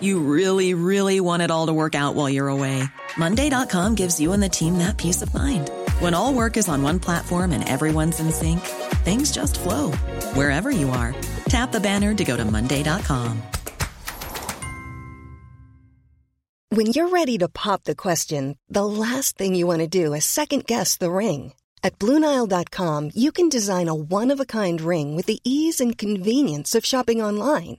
You 0.00 0.20
really, 0.20 0.74
really 0.74 1.20
want 1.20 1.42
it 1.42 1.50
all 1.50 1.66
to 1.66 1.72
work 1.72 1.94
out 1.94 2.14
while 2.14 2.30
you're 2.30 2.48
away. 2.48 2.84
Monday.com 3.16 3.94
gives 3.94 4.20
you 4.20 4.32
and 4.32 4.42
the 4.42 4.48
team 4.48 4.78
that 4.78 4.96
peace 4.96 5.22
of 5.22 5.34
mind. 5.34 5.70
When 6.00 6.14
all 6.14 6.32
work 6.34 6.56
is 6.56 6.68
on 6.68 6.82
one 6.82 6.98
platform 6.98 7.52
and 7.52 7.68
everyone's 7.68 8.20
in 8.20 8.32
sync, 8.32 8.60
things 9.04 9.30
just 9.30 9.60
flow 9.60 9.92
wherever 10.34 10.70
you 10.70 10.90
are. 10.90 11.14
Tap 11.48 11.72
the 11.72 11.80
banner 11.80 12.14
to 12.14 12.24
go 12.24 12.36
to 12.36 12.44
Monday.com. 12.44 13.42
When 16.70 16.86
you're 16.86 17.10
ready 17.10 17.38
to 17.38 17.48
pop 17.48 17.84
the 17.84 17.94
question, 17.94 18.58
the 18.68 18.84
last 18.84 19.38
thing 19.38 19.54
you 19.54 19.64
want 19.64 19.78
to 19.80 19.86
do 19.86 20.12
is 20.12 20.24
second 20.24 20.66
guess 20.66 20.96
the 20.96 21.10
ring. 21.12 21.52
At 21.84 21.98
Bluenile.com, 22.00 23.10
you 23.14 23.30
can 23.30 23.48
design 23.48 23.88
a 23.88 23.94
one 23.94 24.32
of 24.32 24.40
a 24.40 24.46
kind 24.46 24.80
ring 24.80 25.14
with 25.14 25.26
the 25.26 25.38
ease 25.44 25.80
and 25.80 25.96
convenience 25.96 26.74
of 26.74 26.84
shopping 26.84 27.22
online. 27.22 27.78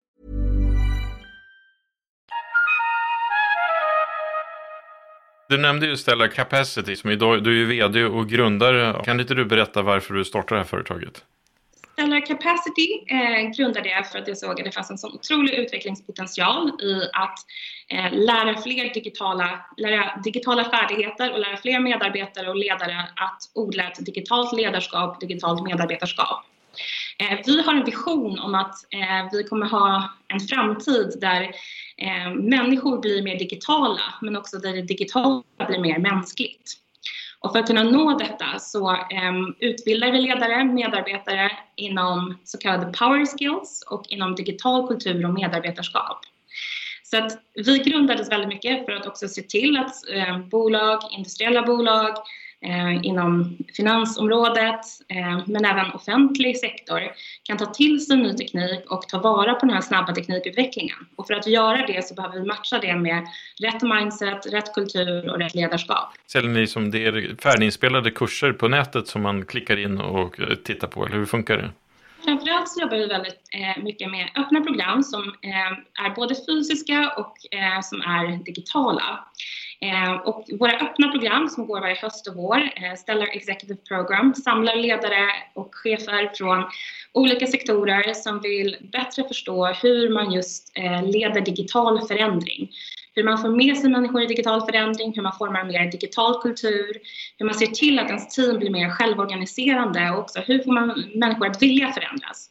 Du 5.51 5.57
nämnde 5.57 5.85
ju 5.85 5.97
Stellar 5.97 6.27
Capacity 6.27 6.95
som 6.95 7.09
idag, 7.09 7.43
du 7.43 7.51
är 7.51 7.55
ju 7.55 7.65
vd 7.65 8.03
och 8.03 8.29
grundare. 8.29 9.01
Kan 9.05 9.19
inte 9.19 9.33
du 9.33 9.45
berätta 9.45 9.81
varför 9.81 10.13
du 10.13 10.25
startade 10.25 10.55
det 10.55 10.63
här 10.63 10.69
företaget? 10.69 11.25
Stellar 11.93 12.25
Capacity 12.25 13.03
eh, 13.07 13.49
grundade 13.57 13.89
jag 13.89 14.11
för 14.11 14.19
att 14.19 14.27
jag 14.27 14.37
såg 14.37 14.59
att 14.59 14.65
det 14.65 14.71
fanns 14.71 14.91
en 14.91 14.97
sån 14.97 15.13
otrolig 15.13 15.53
utvecklingspotential 15.53 16.67
i 16.81 17.09
att 17.13 17.39
eh, 17.87 18.13
lära 18.13 18.61
fler 18.61 18.93
digitala, 18.93 19.65
lära 19.77 20.21
digitala 20.23 20.63
färdigheter 20.63 21.31
och 21.33 21.39
lära 21.39 21.57
fler 21.57 21.79
medarbetare 21.79 22.49
och 22.49 22.55
ledare 22.55 23.09
att 23.15 23.39
odla 23.53 23.83
ett 23.83 24.05
digitalt 24.05 24.57
ledarskap, 24.57 25.19
digitalt 25.19 25.63
medarbetarskap. 25.63 26.45
Eh, 27.17 27.39
vi 27.45 27.61
har 27.61 27.73
en 27.73 27.85
vision 27.85 28.39
om 28.39 28.55
att 28.55 28.75
eh, 28.93 29.31
vi 29.31 29.43
kommer 29.43 29.65
ha 29.65 30.09
en 30.27 30.39
framtid 30.39 31.17
där 31.21 31.51
eh, 32.01 32.33
människor 32.33 33.01
blir 33.01 33.23
mer 33.23 33.39
digitala 33.39 34.01
men 34.21 34.37
också 34.37 34.57
där 34.57 34.73
det 34.73 34.81
digitala 34.81 35.43
blir 35.67 35.79
mer 35.79 35.99
mänskligt. 35.99 36.77
Och 37.39 37.51
för 37.51 37.59
att 37.59 37.67
kunna 37.67 37.83
nå 37.83 38.17
detta 38.17 38.59
så 38.59 38.91
eh, 38.91 39.33
utbildar 39.59 40.11
vi 40.11 40.21
ledare, 40.21 40.63
medarbetare 40.63 41.51
inom 41.75 42.37
så 42.43 42.57
kallade 42.57 42.93
power 42.97 43.25
skills 43.25 43.83
och 43.89 44.05
inom 44.09 44.35
digital 44.35 44.87
kultur 44.87 45.25
och 45.25 45.33
medarbetarskap. 45.33 46.19
Så 47.03 47.17
att 47.17 47.31
vi 47.65 47.77
grundades 47.77 48.31
väldigt 48.31 48.49
mycket 48.49 48.85
för 48.85 48.91
att 48.91 49.07
också 49.07 49.27
se 49.27 49.41
till 49.41 49.77
att 49.77 50.09
eh, 50.09 50.39
bolag, 50.39 50.99
industriella 51.11 51.61
bolag 51.61 52.15
Eh, 52.65 53.05
inom 53.05 53.57
finansområdet 53.77 54.79
eh, 55.07 55.39
men 55.47 55.65
även 55.65 55.91
offentlig 55.91 56.57
sektor 56.57 57.01
kan 57.43 57.57
ta 57.57 57.65
till 57.65 58.05
sig 58.05 58.17
ny 58.17 58.33
teknik 58.33 58.91
och 58.91 59.01
ta 59.01 59.19
vara 59.19 59.53
på 59.53 59.65
den 59.65 59.75
här 59.75 59.81
snabba 59.81 60.13
teknikutvecklingen. 60.15 60.95
Och 61.15 61.27
för 61.27 61.33
att 61.33 61.47
göra 61.47 61.87
det 61.87 62.05
så 62.05 62.15
behöver 62.15 62.39
vi 62.39 62.45
matcha 62.45 62.79
det 62.79 62.95
med 62.95 63.27
rätt 63.61 63.81
mindset, 63.81 64.53
rätt 64.53 64.73
kultur 64.73 65.29
och 65.29 65.39
rätt 65.39 65.55
ledarskap. 65.55 66.09
Säljer 66.27 66.51
ni 66.51 66.67
som 66.67 66.91
det 66.91 67.05
är 67.05 67.35
färdiginspelade 67.41 68.11
kurser 68.11 68.53
på 68.53 68.67
nätet 68.67 69.07
som 69.07 69.21
man 69.21 69.45
klickar 69.45 69.77
in 69.77 70.01
och 70.01 70.39
eh, 70.39 70.55
tittar 70.55 70.87
på? 70.87 71.05
Eller 71.05 71.17
hur 71.17 71.25
funkar 71.25 71.57
det? 71.57 71.69
Framförallt 72.23 72.69
så 72.69 72.81
jobbar 72.81 72.97
vi 72.97 73.05
väldigt 73.05 73.41
eh, 73.53 73.83
mycket 73.83 74.11
med 74.11 74.29
öppna 74.35 74.61
program 74.61 75.03
som 75.03 75.21
eh, 75.21 76.05
är 76.05 76.15
både 76.15 76.35
fysiska 76.35 77.13
och 77.17 77.55
eh, 77.55 77.81
som 77.81 78.01
är 78.01 78.43
digitala. 78.43 79.25
Eh, 79.81 80.11
och 80.11 80.45
våra 80.59 80.71
öppna 80.71 81.07
program 81.07 81.49
som 81.49 81.67
går 81.67 81.81
varje 81.81 81.95
höst 81.95 82.27
och 82.27 82.35
vår, 82.35 82.57
eh, 82.57 82.95
Stellar 82.97 83.27
Executive 83.27 83.79
Program, 83.87 84.33
samlar 84.35 84.75
ledare 84.75 85.27
och 85.53 85.75
chefer 85.75 86.31
från 86.35 86.63
olika 87.13 87.47
sektorer 87.47 88.13
som 88.13 88.41
vill 88.41 88.77
bättre 88.91 89.23
förstå 89.27 89.65
hur 89.65 90.09
man 90.09 90.31
just 90.31 90.71
eh, 90.77 91.03
leder 91.03 91.41
digital 91.41 92.07
förändring 92.07 92.69
hur 93.15 93.23
man 93.23 93.37
får 93.37 93.49
med 93.49 93.77
sig 93.77 93.89
människor 93.89 94.21
i 94.21 94.27
digital 94.27 94.61
förändring, 94.65 95.13
hur 95.15 95.21
man 95.21 95.33
formar 95.37 95.59
en 95.59 95.67
mer 95.67 95.91
digital 95.91 96.41
kultur, 96.41 96.97
hur 97.37 97.45
man 97.45 97.55
ser 97.55 97.67
till 97.67 97.99
att 97.99 98.07
ens 98.07 98.35
team 98.35 98.59
blir 98.59 98.69
mer 98.69 98.89
självorganiserande 98.89 100.11
och 100.11 100.19
också 100.19 100.39
hur 100.39 100.63
får 100.63 100.71
man 100.71 101.03
människor 101.15 101.47
att 101.47 101.61
vilja 101.61 101.91
förändras. 101.91 102.47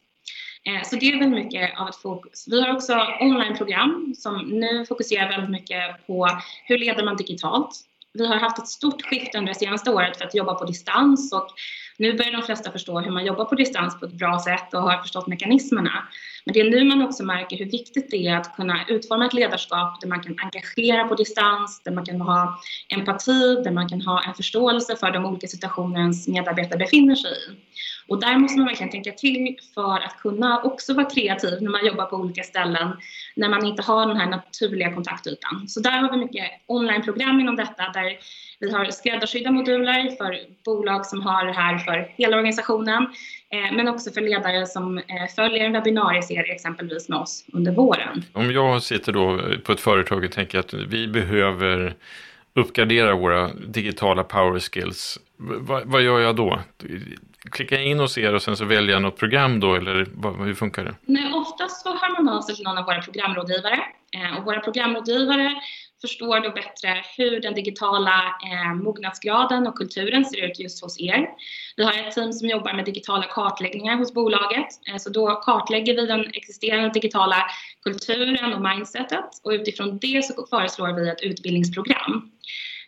Eh, 0.63 0.83
så 0.83 0.95
det 0.95 1.05
är 1.05 1.19
väldigt 1.19 1.43
mycket 1.43 1.79
av 1.79 1.89
ett 1.89 1.95
fokus. 1.95 2.47
Vi 2.51 2.61
har 2.61 2.75
också 2.75 2.93
onlineprogram 3.21 4.13
som 4.17 4.37
nu 4.37 4.85
fokuserar 4.85 5.29
väldigt 5.29 5.49
mycket 5.49 6.07
på 6.07 6.27
hur 6.65 6.77
leder 6.77 7.03
man 7.03 7.15
digitalt. 7.15 7.69
Vi 8.13 8.27
har 8.27 8.35
haft 8.35 8.59
ett 8.59 8.67
stort 8.67 9.01
skifte 9.01 9.37
under 9.37 9.53
det 9.53 9.59
senaste 9.59 9.91
året 9.91 10.17
för 10.17 10.25
att 10.25 10.35
jobba 10.35 10.53
på 10.53 10.65
distans 10.65 11.33
och 11.33 11.47
nu 12.01 12.13
börjar 12.13 12.31
de 12.31 12.41
flesta 12.41 12.71
förstå 12.71 12.99
hur 12.99 13.11
man 13.11 13.25
jobbar 13.25 13.45
på 13.45 13.55
distans 13.55 13.99
på 13.99 14.05
ett 14.05 14.13
bra 14.13 14.39
sätt 14.39 14.73
och 14.73 14.81
har 14.81 15.01
förstått 15.01 15.27
mekanismerna. 15.27 16.07
Men 16.45 16.53
det 16.53 16.59
är 16.59 16.69
nu 16.69 16.83
man 16.83 17.01
också 17.01 17.23
märker 17.23 17.57
hur 17.57 17.65
viktigt 17.65 18.11
det 18.11 18.27
är 18.27 18.37
att 18.37 18.55
kunna 18.55 18.85
utforma 18.87 19.25
ett 19.25 19.33
ledarskap 19.33 20.01
där 20.01 20.07
man 20.07 20.19
kan 20.19 20.35
engagera 20.39 21.07
på 21.07 21.15
distans, 21.15 21.81
där 21.83 21.91
man 21.91 22.05
kan 22.05 22.21
ha 22.21 22.59
empati, 22.89 23.55
där 23.63 23.71
man 23.71 23.89
kan 23.89 24.01
ha 24.01 24.23
en 24.23 24.33
förståelse 24.33 24.95
för 24.95 25.11
de 25.11 25.25
olika 25.25 25.47
situationer 25.47 25.99
ens 25.99 26.27
medarbetare 26.27 26.79
befinner 26.79 27.15
sig 27.15 27.31
i. 27.31 27.57
Och 28.07 28.19
där 28.19 28.37
måste 28.37 28.57
man 28.59 28.67
verkligen 28.67 28.91
tänka 28.91 29.11
till 29.11 29.57
för 29.73 29.95
att 29.95 30.17
kunna 30.21 30.61
också 30.61 30.93
vara 30.93 31.09
kreativ 31.09 31.61
när 31.61 31.71
man 31.71 31.85
jobbar 31.85 32.05
på 32.05 32.15
olika 32.15 32.43
ställen, 32.43 32.97
när 33.35 33.49
man 33.49 33.65
inte 33.65 33.81
har 33.81 34.07
den 34.07 34.17
här 34.17 34.29
naturliga 34.29 34.93
kontaktytan. 34.93 35.67
Så 35.67 35.79
där 35.79 35.91
har 35.91 36.11
vi 36.11 36.17
mycket 36.17 36.45
onlineprogram 36.65 37.39
inom 37.39 37.55
detta 37.55 37.89
där 37.93 38.17
vi 38.59 38.71
har 38.71 38.85
skräddarsydda 38.85 39.51
moduler 39.51 40.15
för 40.17 40.37
bolag 40.65 41.05
som 41.05 41.21
har 41.21 41.45
det 41.45 41.53
här 41.53 41.77
för 41.77 42.13
hela 42.15 42.37
organisationen, 42.37 43.03
eh, 43.49 43.75
men 43.75 43.87
också 43.87 44.11
för 44.11 44.21
ledare 44.21 44.65
som 44.65 44.97
eh, 44.97 45.03
följer 45.35 45.65
en 45.65 45.73
webbinarieserie 45.73 46.53
exempelvis 46.53 47.09
med 47.09 47.19
oss 47.19 47.45
under 47.53 47.71
våren. 47.71 48.23
Om 48.33 48.51
jag 48.51 48.83
sitter 48.83 49.11
då 49.11 49.41
på 49.63 49.71
ett 49.71 49.79
företag 49.79 50.23
och 50.23 50.31
tänker 50.31 50.59
att 50.59 50.73
vi 50.73 51.07
behöver 51.07 51.95
uppgradera 52.53 53.15
våra 53.15 53.53
digitala 53.53 54.23
power 54.23 54.59
skills, 54.59 55.19
vad, 55.37 55.85
vad 55.85 56.01
gör 56.01 56.19
jag 56.19 56.35
då? 56.35 56.59
Klickar 57.49 57.75
jag 57.75 57.85
in 57.85 57.99
hos 57.99 58.17
er 58.17 58.33
och 58.33 58.41
sen 58.41 58.57
så 58.57 58.65
väljer 58.65 58.93
jag 58.93 59.01
något 59.01 59.17
program 59.17 59.59
då, 59.59 59.75
eller 59.75 59.93
hur 60.45 60.53
funkar 60.53 60.83
det? 60.83 60.95
Nej, 61.05 61.33
oftast 61.33 61.83
så 61.83 61.89
hör 61.89 62.23
man 62.23 62.37
av 62.37 62.41
sig 62.41 62.55
till 62.55 62.63
någon 62.63 62.77
av 62.77 62.85
våra 62.85 63.01
programrådgivare. 63.01 63.79
Eh, 64.15 64.37
och 64.37 64.45
våra 64.45 64.59
programrådgivare 64.59 65.55
förstår 66.01 66.39
då 66.39 66.49
bättre 66.49 67.03
hur 67.17 67.41
den 67.41 67.53
digitala 67.53 68.35
eh, 68.51 68.73
mognadsgraden 68.73 69.67
och 69.67 69.75
kulturen 69.75 70.25
ser 70.25 70.45
ut 70.45 70.59
just 70.59 70.83
hos 70.83 70.99
er. 70.99 71.29
Vi 71.75 71.83
har 71.83 71.93
ett 71.93 72.11
team 72.11 72.33
som 72.33 72.47
jobbar 72.49 72.73
med 72.73 72.85
digitala 72.85 73.23
kartläggningar 73.23 73.95
hos 73.95 74.13
bolaget. 74.13 74.67
Eh, 74.89 74.97
så 74.97 75.09
då 75.09 75.35
kartlägger 75.35 75.95
vi 75.95 76.05
den 76.05 76.25
existerande 76.33 76.89
digitala 76.89 77.45
kulturen 77.83 78.53
och 78.53 78.61
mindsetet 78.61 79.29
och 79.43 79.51
utifrån 79.51 79.99
det 79.99 80.25
så 80.25 80.47
föreslår 80.49 80.93
vi 80.93 81.09
ett 81.09 81.23
utbildningsprogram. 81.23 82.31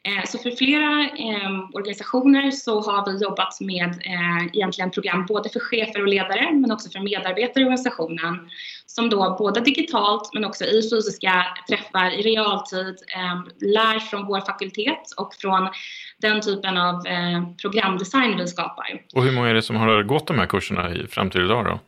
Eh, 0.08 0.26
så 0.26 0.38
för 0.38 0.52
flera 0.52 1.02
eh, 1.02 1.70
organisationer 1.74 2.52
så 2.52 2.82
har 2.82 3.12
vi 3.12 3.24
jobbat 3.24 3.62
med 3.62 3.90
eh, 3.90 4.46
egentligen 4.54 4.92
program 4.92 5.26
både 5.26 5.50
för 5.50 5.60
chefer 5.60 6.02
och 6.02 6.08
ledare 6.08 6.52
men 6.52 6.72
också 6.72 6.90
för 6.90 7.00
medarbetare 7.00 7.62
i 7.62 7.66
organisationen 7.66 8.50
som 8.86 9.10
då 9.10 9.36
både 9.40 9.62
digitalt 9.62 10.30
men 10.34 10.46
också 10.46 10.66
i 10.66 10.82
fysiska 10.90 11.46
träffar 11.70 12.20
i 12.20 12.22
realtid 12.22 12.96
ehm, 13.16 13.72
lär 13.74 14.00
från 14.00 14.26
vår 14.26 14.42
fakultet 14.42 15.12
och 15.18 15.34
från 15.34 15.70
den 16.18 16.42
typen 16.42 16.78
av 16.78 17.08
eh, 17.08 17.44
programdesign 17.62 18.38
vi 18.38 18.48
skapar. 18.48 19.02
Och 19.16 19.24
hur 19.24 19.32
många 19.32 19.50
är 19.50 19.54
det 19.54 19.62
som 19.62 19.76
har 19.76 20.04
gått 20.04 20.28
de 20.28 20.40
här 20.40 20.46
kurserna 20.46 20.92
fram 21.10 21.30
till 21.30 21.42
idag 21.42 21.66
då? 21.66 21.80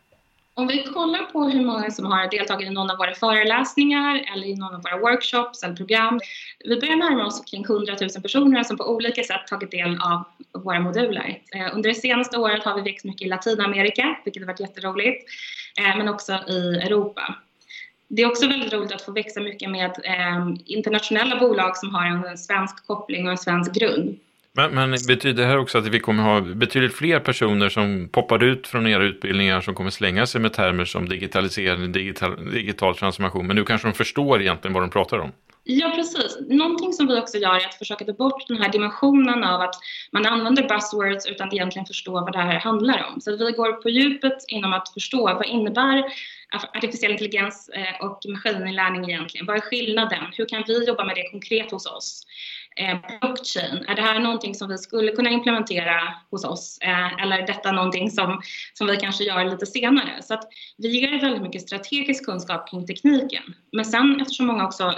Om 0.58 0.68
vi 0.68 0.84
kollar 0.84 1.24
på 1.24 1.44
hur 1.44 1.66
många 1.66 1.92
som 1.92 2.06
har 2.06 2.32
deltagit 2.32 2.68
i 2.68 2.74
någon 2.74 2.92
av 2.92 2.98
våra 2.98 3.14
föreläsningar 3.14 4.26
eller 4.34 4.48
i 4.48 4.56
någon 4.56 4.76
av 4.76 4.82
våra 4.82 4.98
workshops 4.98 5.64
eller 5.64 5.76
program. 5.76 6.20
Vi 6.66 6.80
börjar 6.80 6.96
närma 6.96 7.26
oss 7.26 7.44
kring 7.46 7.64
100 7.64 7.96
000 8.02 8.10
personer 8.22 8.64
som 8.64 8.78
på 8.78 8.96
olika 8.96 9.24
sätt 9.24 9.48
tagit 9.48 9.72
del 9.72 10.00
av 10.02 10.24
våra 10.64 10.80
moduler. 10.80 11.40
Eh, 11.56 11.76
under 11.76 11.90
det 11.90 11.96
senaste 11.96 12.38
året 12.38 12.64
har 12.64 12.76
vi 12.76 12.82
växt 12.82 13.06
mycket 13.06 13.22
i 13.22 13.30
Latinamerika, 13.30 14.18
vilket 14.26 14.44
har 14.44 14.48
varit 14.48 14.60
jätteroligt, 14.60 15.30
eh, 15.80 15.98
men 15.98 16.08
också 16.08 16.34
i 16.34 16.76
Europa. 16.84 17.36
Det 18.08 18.22
är 18.22 18.28
också 18.28 18.48
väldigt 18.48 18.74
roligt 18.74 18.92
att 18.92 19.02
få 19.02 19.12
växa 19.12 19.42
mycket 19.42 19.70
med 19.70 19.92
eh, 20.04 20.48
internationella 20.66 21.40
bolag 21.40 21.78
som 21.78 21.96
har 21.96 22.06
en 22.06 22.38
svensk 22.38 22.88
koppling 22.88 23.26
och 23.26 23.32
en 23.32 23.38
svensk 23.38 23.74
grund. 23.74 24.20
Men, 24.55 24.74
men, 24.74 24.91
betyder 25.07 25.44
det 25.44 25.50
här 25.50 25.57
också 25.57 25.77
att 25.77 25.87
vi 25.87 26.00
kommer 26.00 26.24
ha 26.24 26.41
betydligt 26.41 26.94
fler 26.94 27.20
personer 27.20 27.70
som 27.70 28.09
poppar 28.11 28.44
ut 28.44 28.68
från 28.68 28.87
era 28.87 29.03
utbildningar 29.03 29.61
som 29.61 29.75
kommer 29.75 29.89
slänga 29.89 30.25
sig 30.25 30.41
med 30.41 30.53
termer 30.53 30.85
som 30.85 31.09
digitalisering, 31.09 31.91
digital, 31.91 32.51
digital 32.51 32.96
transformation, 32.96 33.48
men 33.48 33.55
nu 33.55 33.63
kanske 33.63 33.87
de 33.87 33.94
förstår 33.94 34.41
egentligen 34.41 34.74
vad 34.74 34.83
de 34.83 34.89
pratar 34.89 35.20
om? 35.20 35.31
Ja, 35.68 35.91
precis. 35.96 36.37
Någonting 36.50 36.94
som 36.94 37.07
vi 37.07 37.20
också 37.20 37.37
gör 37.37 37.55
är 37.55 37.65
att 37.65 37.75
försöka 37.75 38.05
ta 38.05 38.13
bort 38.13 38.48
den 38.48 38.57
här 38.57 38.72
dimensionen 38.72 39.44
av 39.44 39.61
att 39.61 39.75
man 40.11 40.25
använder 40.25 40.68
buzzwords 40.68 41.27
utan 41.27 41.48
att 41.48 41.53
egentligen 41.53 41.85
förstå 41.85 42.11
vad 42.11 42.31
det 42.31 42.39
här 42.39 42.59
handlar 42.59 43.05
om. 43.13 43.22
Så 43.22 43.31
vi 43.37 43.51
går 43.51 43.74
på 43.74 43.89
djupet 43.89 44.37
inom 44.48 44.74
att 44.74 44.89
förstå 44.89 45.24
vad 45.24 45.46
innebär 45.46 46.03
artificiell 46.74 47.11
intelligens 47.11 47.70
eh, 47.70 48.05
och 48.05 48.22
maskininlärning 48.29 49.09
egentligen? 49.09 49.46
Vad 49.46 49.55
är 49.55 49.61
skillnaden? 49.61 50.24
Hur 50.37 50.46
kan 50.46 50.63
vi 50.68 50.85
jobba 50.85 51.03
med 51.03 51.15
det 51.15 51.29
konkret 51.31 51.72
hos 51.72 51.85
oss? 51.85 52.25
Eh, 52.77 52.98
blockchain, 53.22 53.85
är 53.88 53.96
det 53.96 54.01
här 54.01 54.20
någonting 54.20 54.55
som 54.55 54.70
vi 54.70 54.77
skulle 54.77 55.11
kunna 55.11 55.29
implementera 55.29 56.01
hos 56.31 56.46
oss? 56.46 56.77
Eh, 56.81 57.24
eller 57.24 57.38
är 57.38 57.48
detta 57.48 57.72
någonting 57.72 58.11
som, 58.11 58.42
som 58.74 58.88
vi 58.88 58.98
kanske 58.98 59.24
gör 59.24 59.46
lite 59.46 59.66
senare? 59.66 60.22
Så 60.22 60.33
att 60.33 60.44
vi 60.77 60.88
ger 60.88 61.22
väldigt 61.22 61.42
mycket 61.42 61.61
strategisk 61.61 62.25
kunskap 62.25 62.70
kring 62.70 62.88
tekniken. 62.88 63.44
Men 63.72 63.85
sen 63.85 64.22
eftersom 64.22 64.48
många 64.48 64.66
också 64.66 64.94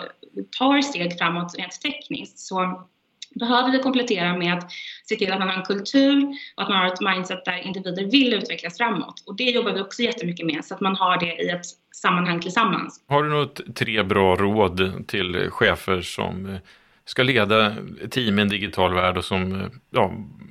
tar 0.59 0.81
steg 0.81 1.17
framåt 1.17 1.55
rent 1.57 1.81
tekniskt 1.81 2.39
så 2.39 2.87
behöver 3.35 3.71
vi 3.71 3.79
komplettera 3.79 4.37
med 4.37 4.53
att 4.53 4.71
se 5.05 5.15
till 5.15 5.31
att 5.33 5.39
man 5.39 5.47
har 5.49 5.55
en 5.55 5.65
kultur 5.65 6.27
och 6.55 6.63
att 6.63 6.69
man 6.69 6.77
har 6.77 6.87
ett 6.87 7.01
mindset 7.01 7.45
där 7.45 7.67
individer 7.67 8.05
vill 8.11 8.33
utvecklas 8.33 8.77
framåt. 8.77 9.23
Och 9.25 9.35
det 9.35 9.43
jobbar 9.43 9.71
vi 9.71 9.81
också 9.81 10.01
jättemycket 10.01 10.45
med 10.45 10.65
så 10.65 10.73
att 10.73 10.81
man 10.81 10.95
har 10.95 11.19
det 11.19 11.43
i 11.43 11.49
ett 11.49 11.65
sammanhang 11.95 12.41
tillsammans. 12.41 13.03
Har 13.07 13.23
du 13.23 13.29
något 13.29 13.75
tre 13.75 14.03
bra 14.03 14.35
råd 14.35 15.07
till 15.07 15.49
chefer 15.49 16.01
som 16.01 16.45
eh, 16.45 16.59
ska 17.07 17.23
leda 17.23 17.75
team 18.11 18.39
i 18.39 18.41
en 18.41 18.49
digital 18.49 18.93
värld 18.93 19.17
och 19.17 19.25
som 19.25 19.61
eh, 19.61 19.67
ja, 19.89 20.01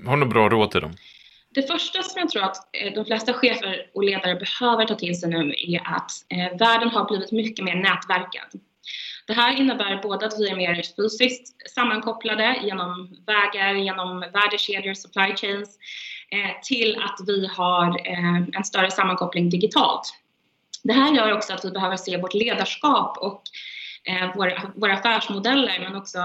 har 0.06 0.16
några 0.16 0.30
bra 0.30 0.48
råd 0.48 0.70
till 0.70 0.80
dem? 0.80 0.92
Det 1.54 1.62
första 1.62 2.02
som 2.02 2.20
jag 2.20 2.28
tror 2.28 2.42
att 2.42 2.56
eh, 2.56 2.92
de 2.94 3.04
flesta 3.04 3.32
chefer 3.32 3.86
och 3.94 4.04
ledare 4.04 4.34
behöver 4.34 4.84
ta 4.84 4.94
till 4.94 5.20
sig 5.20 5.28
nu 5.30 5.54
är 5.66 5.80
att 5.84 6.10
eh, 6.28 6.58
världen 6.58 6.88
har 6.88 7.04
blivit 7.04 7.32
mycket 7.32 7.64
mer 7.64 7.74
nätverkad. 7.74 8.60
Det 9.26 9.32
här 9.32 9.56
innebär 9.56 10.02
både 10.02 10.26
att 10.26 10.38
vi 10.38 10.48
är 10.48 10.56
mer 10.56 10.82
fysiskt 10.96 11.70
sammankopplade 11.70 12.60
genom 12.62 13.16
vägar, 13.26 13.74
genom 13.74 14.20
värdekedjor, 14.20 14.94
supply 14.94 15.36
chains, 15.36 15.78
eh, 16.30 16.60
till 16.62 16.96
att 16.96 17.28
vi 17.28 17.46
har 17.46 17.88
eh, 17.88 18.36
en 18.56 18.64
större 18.64 18.90
sammankoppling 18.90 19.50
digitalt. 19.50 20.12
Det 20.82 20.92
här 20.92 21.14
gör 21.14 21.32
också 21.32 21.52
att 21.52 21.64
vi 21.64 21.70
behöver 21.70 21.96
se 21.96 22.16
vårt 22.16 22.34
ledarskap 22.34 23.18
och 23.18 23.42
Eh, 24.08 24.36
våra, 24.36 24.72
våra 24.74 24.92
affärsmodeller 24.92 25.78
men 25.80 25.96
också 25.96 26.18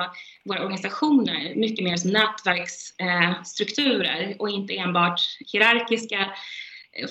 våra 0.45 0.61
organisationer 0.61 1.55
mycket 1.55 1.83
mer 1.83 1.97
som 1.97 2.11
nätverksstrukturer 2.11 4.29
eh, 4.29 4.35
och 4.39 4.49
inte 4.49 4.77
enbart 4.77 5.21
hierarkiska 5.53 6.19
eh, 6.19 6.27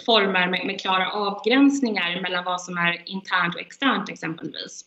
former 0.06 0.48
med, 0.48 0.66
med 0.66 0.80
klara 0.80 1.10
avgränsningar 1.10 2.20
mellan 2.20 2.44
vad 2.44 2.60
som 2.60 2.78
är 2.78 3.02
internt 3.06 3.54
och 3.54 3.60
externt 3.60 4.08
exempelvis. 4.08 4.84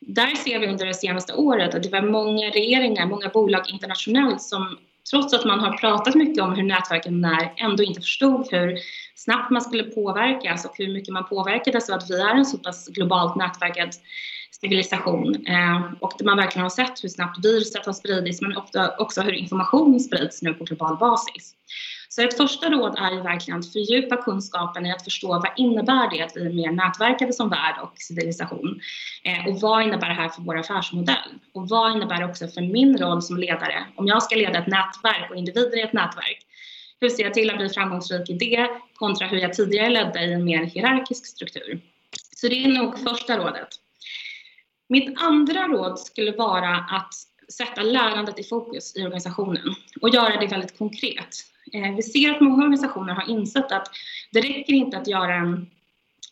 Där 0.00 0.34
ser 0.34 0.58
vi 0.58 0.66
under 0.66 0.86
det 0.86 0.94
senaste 0.94 1.34
året 1.34 1.74
att 1.74 1.82
det 1.82 1.88
var 1.88 2.02
många 2.02 2.50
regeringar, 2.50 3.06
många 3.06 3.28
bolag 3.28 3.62
internationellt 3.68 4.42
som 4.42 4.78
trots 5.10 5.34
att 5.34 5.44
man 5.44 5.60
har 5.60 5.72
pratat 5.72 6.14
mycket 6.14 6.42
om 6.42 6.54
hur 6.54 6.62
nätverken 6.62 7.24
är, 7.24 7.52
ändå 7.56 7.82
inte 7.82 8.00
förstod 8.00 8.48
hur 8.50 8.78
snabbt 9.14 9.50
man 9.50 9.62
skulle 9.62 9.82
påverkas 9.82 10.64
och 10.64 10.74
hur 10.78 10.92
mycket 10.92 11.12
man 11.12 11.28
påverkades 11.28 11.90
av 11.90 11.96
att 11.96 12.10
vi 12.10 12.20
är 12.20 12.34
en 12.34 12.46
så 12.46 12.58
pass 12.58 12.88
globalt 12.88 13.36
nätverkad 13.36 13.90
civilisation 14.60 15.46
eh, 15.46 15.92
och 16.00 16.12
där 16.18 16.24
man 16.24 16.36
verkligen 16.36 16.62
har 16.62 16.70
sett 16.70 17.04
hur 17.04 17.08
snabbt 17.08 17.44
viruset 17.44 17.86
har 17.86 17.92
spridits 17.92 18.40
men 18.40 18.56
ofta 18.56 18.96
också 18.98 19.20
hur 19.20 19.32
information 19.32 20.00
sprids 20.00 20.42
nu 20.42 20.54
på 20.54 20.64
global 20.64 20.96
basis. 20.96 21.54
Så 22.08 22.22
ett 22.22 22.36
första 22.36 22.70
råd 22.70 22.98
är 22.98 23.12
ju 23.12 23.20
verkligen 23.20 23.60
att 23.60 23.72
fördjupa 23.72 24.16
kunskapen 24.16 24.86
i 24.86 24.92
att 24.92 25.04
förstå 25.04 25.28
vad 25.28 25.50
innebär 25.56 26.10
det 26.10 26.22
att 26.22 26.36
vi 26.36 26.46
är 26.46 26.52
mer 26.52 26.70
nätverkade 26.70 27.32
som 27.32 27.50
värld 27.50 27.74
och 27.82 27.92
civilisation? 27.96 28.80
Eh, 29.24 29.48
och 29.48 29.60
vad 29.60 29.82
innebär 29.82 30.08
det 30.08 30.14
här 30.14 30.28
för 30.28 30.42
vår 30.42 30.58
affärsmodell? 30.58 31.30
Och 31.54 31.68
vad 31.68 31.96
innebär 31.96 32.18
det 32.18 32.24
också 32.24 32.48
för 32.48 32.60
min 32.60 32.98
roll 32.98 33.22
som 33.22 33.36
ledare? 33.36 33.84
Om 33.96 34.06
jag 34.06 34.22
ska 34.22 34.36
leda 34.36 34.58
ett 34.58 34.66
nätverk 34.66 35.30
och 35.30 35.36
individer 35.36 35.78
i 35.78 35.82
ett 35.82 35.92
nätverk, 35.92 36.46
hur 37.00 37.08
ser 37.08 37.24
jag 37.24 37.34
till 37.34 37.50
att 37.50 37.56
bli 37.56 37.68
framgångsrik 37.68 38.30
i 38.30 38.32
det 38.32 38.68
kontra 38.94 39.26
hur 39.26 39.38
jag 39.38 39.52
tidigare 39.52 39.88
ledde 39.88 40.24
i 40.24 40.32
en 40.32 40.44
mer 40.44 40.64
hierarkisk 40.64 41.26
struktur? 41.26 41.80
Så 42.36 42.48
det 42.48 42.64
är 42.64 42.68
nog 42.68 42.98
första 42.98 43.38
rådet. 43.38 43.68
Mitt 44.88 45.22
andra 45.22 45.68
råd 45.68 46.00
skulle 46.00 46.32
vara 46.32 46.76
att 46.76 47.14
sätta 47.52 47.82
lärandet 47.82 48.38
i 48.38 48.44
fokus 48.44 48.96
i 48.96 49.02
organisationen 49.02 49.74
och 50.00 50.08
göra 50.08 50.40
det 50.40 50.46
väldigt 50.46 50.78
konkret. 50.78 51.28
Eh, 51.72 51.96
vi 51.96 52.02
ser 52.02 52.30
att 52.30 52.40
många 52.40 52.62
organisationer 52.62 53.14
har 53.14 53.30
insett 53.30 53.72
att 53.72 53.88
det 54.32 54.40
räcker 54.40 54.72
inte 54.72 54.98
att 54.98 55.08
göra 55.08 55.34
en 55.34 55.70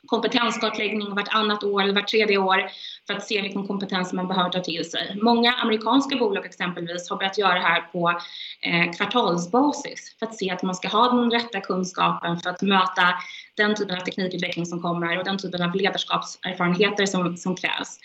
kompetenskartläggning 0.06 1.14
vartannat 1.14 1.64
år 1.64 1.82
eller 1.82 1.94
vart 1.94 2.08
tredje 2.08 2.38
år 2.38 2.70
för 3.06 3.14
att 3.14 3.26
se 3.26 3.42
vilken 3.42 3.66
kompetens 3.66 4.12
man 4.12 4.28
behöver 4.28 4.50
ta 4.50 4.60
till 4.60 4.90
sig. 4.90 5.18
Många 5.22 5.52
amerikanska 5.52 6.16
bolag 6.16 6.46
exempelvis 6.46 7.10
har 7.10 7.16
börjat 7.16 7.38
göra 7.38 7.54
det 7.54 7.60
här 7.60 7.80
på 7.80 8.20
eh, 8.60 8.92
kvartalsbasis 8.92 10.16
för 10.18 10.26
att 10.26 10.34
se 10.34 10.50
att 10.50 10.62
man 10.62 10.74
ska 10.74 10.88
ha 10.88 11.08
den 11.08 11.30
rätta 11.30 11.60
kunskapen 11.60 12.40
för 12.40 12.50
att 12.50 12.62
möta 12.62 13.14
den 13.56 13.74
typen 13.74 13.96
av 13.96 14.00
teknikutveckling 14.00 14.66
som 14.66 14.82
kommer 14.82 15.18
och 15.18 15.24
den 15.24 15.38
typen 15.38 15.62
av 15.62 15.74
ledarskapserfarenheter 15.74 17.06
som, 17.06 17.36
som 17.36 17.56
krävs. 17.56 17.98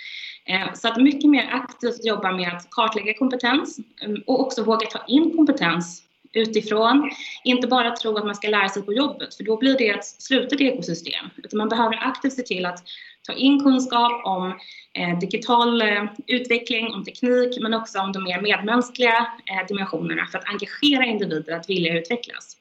Eh, 0.46 0.74
så 0.74 0.88
att 0.88 0.98
mycket 0.98 1.30
mer 1.30 1.50
aktivt 1.52 2.06
jobba 2.06 2.32
med 2.32 2.54
att 2.54 2.70
kartlägga 2.72 3.14
kompetens 3.14 3.80
eh, 4.02 4.12
och 4.28 4.40
också 4.40 4.64
våga 4.64 4.88
ta 4.88 5.00
in 5.08 5.38
kompetens 5.38 6.07
utifrån. 6.38 7.12
Inte 7.44 7.68
bara 7.68 7.96
tro 7.96 8.18
att 8.18 8.26
man 8.26 8.36
ska 8.36 8.48
lära 8.48 8.70
sig 8.70 8.82
på 8.84 8.94
jobbet, 8.94 9.36
för 9.36 9.44
då 9.44 9.58
blir 9.58 9.78
det 9.78 9.90
ett 9.90 10.06
slutet 10.06 10.62
ekosystem. 10.62 11.26
Utan 11.44 11.58
man 11.58 11.70
behöver 11.70 12.08
aktivt 12.08 12.34
se 12.34 12.42
till 12.42 12.66
att 12.66 12.84
ta 13.28 13.34
in 13.34 13.64
kunskap 13.64 14.26
om 14.26 14.60
eh, 14.94 15.20
digital 15.20 15.82
eh, 15.82 16.04
utveckling, 16.28 16.94
om 16.94 17.04
teknik, 17.04 17.58
men 17.62 17.74
också 17.74 18.00
om 18.00 18.12
de 18.12 18.24
mer 18.24 18.42
medmänskliga 18.42 19.28
eh, 19.46 19.68
dimensionerna 19.68 20.26
för 20.26 20.38
att 20.38 20.50
engagera 20.50 21.06
individer 21.06 21.54
att 21.54 21.70
vilja 21.70 22.00
utvecklas. 22.00 22.58